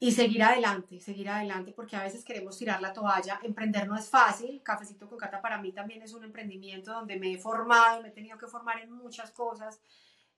[0.00, 3.38] y seguir adelante, seguir adelante, porque a veces queremos tirar la toalla.
[3.44, 4.60] Emprender no es fácil.
[4.64, 8.10] Cafecito con Cata para mí también es un emprendimiento donde me he formado, me he
[8.10, 9.80] tenido que formar en muchas cosas.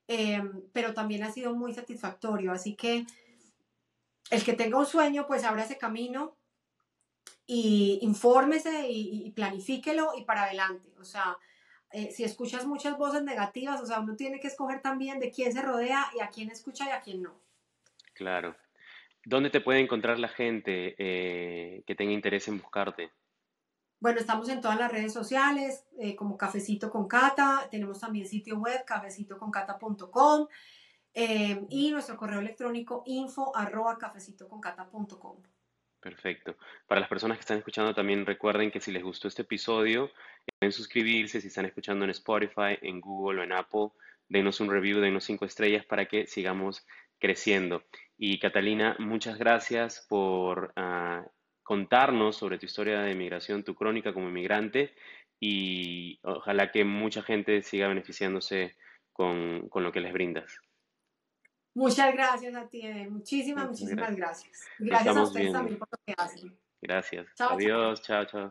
[0.07, 2.53] em, pero también ha sido muy satisfactorio.
[2.53, 3.07] Así que
[4.31, 6.37] el que tenga un sueño, pues abra ese camino
[7.47, 10.89] y infórmese y, planifíquelo y para adelante.
[10.99, 11.37] O sea,
[11.93, 15.53] eh, si escuchas muchas voces negativas, o sea, uno tiene que escoger también de quién
[15.53, 17.35] se rodea y a quién escucha y a quién no.
[18.15, 18.57] Claro.
[19.25, 23.11] ¿Dónde te puede encontrar la gente eh, que tenga interés en buscarte?
[24.01, 28.59] Bueno, estamos en todas las redes sociales, eh, como Cafecito con Cata, tenemos también sitio
[28.59, 30.47] web, cafecitoconcata.com
[31.15, 35.37] eh, y nuestro correo electrónico info arroba cafecitoconcata.com.
[36.05, 36.59] Perfecto.
[36.87, 40.11] Para las personas que están escuchando también recuerden que si les gustó este episodio,
[40.59, 43.89] pueden suscribirse, si están escuchando en Spotify, en Google o en Apple,
[44.29, 46.87] denos un review, denos cinco estrellas para que sigamos
[47.19, 47.85] creciendo.
[48.19, 51.25] Y Catalina, muchas gracias por ah,
[51.63, 54.95] contarnos sobre tu historia de migración, tu crónica como inmigrante
[55.41, 58.77] y ojalá que mucha gente siga beneficiándose
[59.11, 60.61] con, lo que les brindas.
[61.75, 64.64] Muchas gracias a ti, Muchísimas, muchísimas gracias.
[64.79, 66.57] Gracias, a ustedes también por lo que hacen.
[66.81, 67.27] Gracias.
[67.39, 68.43] Adiós, chao, chao.